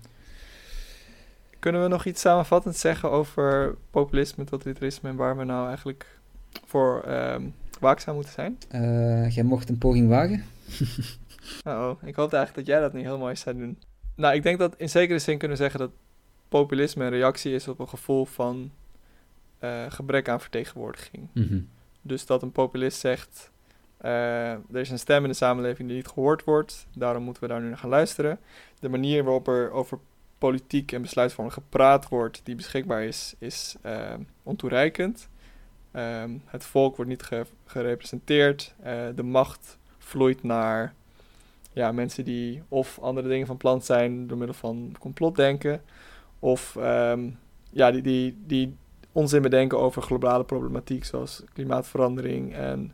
[1.60, 6.20] Kunnen we nog iets samenvattend zeggen over populisme, totalitarisme en waar we nou eigenlijk
[6.66, 8.58] voor um, waakzaam moeten zijn?
[8.72, 10.44] Uh, jij mocht een poging wagen.
[11.64, 13.78] oh, ik hoopte eigenlijk dat jij dat niet heel mooi zou doen.
[14.16, 15.92] Nou, ik denk dat in zekere zin kunnen zeggen dat
[16.50, 18.72] populisme een reactie is op een gevoel van
[19.64, 21.28] uh, gebrek aan vertegenwoordiging.
[21.34, 21.68] Mm -hmm.
[22.02, 23.52] Dus dat een populist zegt
[24.02, 26.88] er is een stem in de samenleving die niet gehoord wordt.
[26.96, 28.40] Daarom moeten we daar nu naar gaan luisteren.
[28.80, 30.00] De manier waarop er over
[30.38, 35.30] politiek en besluitvorming gepraat wordt, die beschikbaar is, is uh, ontoereikend.
[35.94, 38.74] Um, het volk wordt niet ge gerepresenteerd.
[38.80, 40.94] Uh, de macht vloeit naar
[41.74, 45.82] ja, mensen die of andere dingen van plan zijn door middel van complotdenken.
[46.40, 47.40] Of um,
[47.70, 48.76] ja, die, die, die
[49.12, 52.94] onzin bedenken over globale problematiek zoals klimaatverandering en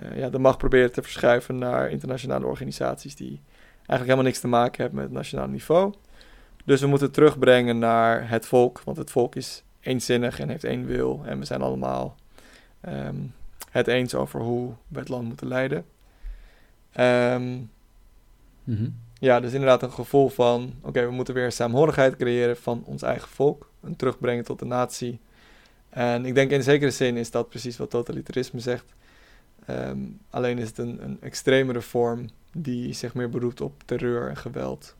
[0.00, 3.40] uh, ja, de macht proberen te verschuiven naar internationale organisaties die
[3.76, 5.94] eigenlijk helemaal niks te maken hebben met het nationale niveau.
[6.64, 10.86] Dus we moeten terugbrengen naar het volk, want het volk is eenzinnig en heeft één
[10.86, 11.22] wil.
[11.24, 12.16] En we zijn allemaal
[12.88, 13.34] um,
[13.70, 15.84] het eens over hoe we het land moeten leiden.
[16.96, 17.70] Um,
[18.64, 18.94] mm -hmm.
[19.22, 23.28] Ja, dus inderdaad een gevoel van: oké, we moeten weer saamhorigheid creëren van ons eigen
[23.28, 23.70] volk.
[23.82, 25.20] En terugbrengen tot de natie.
[25.88, 28.94] En ik denk in zekere zin is dat precies wat totalitarisme zegt.
[29.70, 34.96] Um, alleen is het een, extremere vorm die zich meer beroept op terreur en geweld.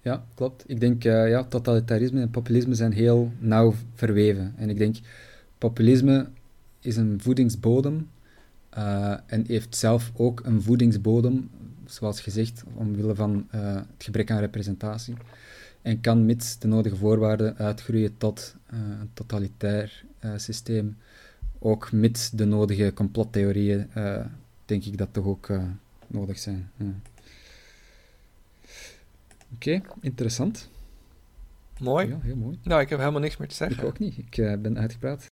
[0.00, 0.64] Ja, klopt.
[0.66, 4.54] Ik denk uh, ja, totalitarisme en populisme zijn heel nauw verweven.
[4.56, 4.96] En ik denk
[5.58, 6.28] populisme
[6.80, 8.08] is een voedingsbodem
[8.78, 11.50] uh, en heeft zelf ook een voedingsbodem,
[11.84, 15.14] zoals gezegd, omwille van uh, het gebrek aan representatie.
[15.82, 20.04] En kan mits de nodige voorwaarden uitgroeien tot een totalitair
[20.36, 20.96] systeem.
[21.58, 23.90] Ook mits de nodige complottheorieën,
[24.64, 25.50] denk ik dat toch ook
[26.06, 26.70] nodig zijn.
[26.76, 26.94] Ja.
[29.54, 30.68] Oké, okay, interessant.
[31.80, 32.08] Mooi.
[32.08, 32.58] Ja, heel mooi.
[32.62, 33.78] Nou, ik heb helemaal niks meer te zeggen.
[33.78, 34.18] Ik ook niet.
[34.18, 35.26] Ik uh, ben uitgepraat.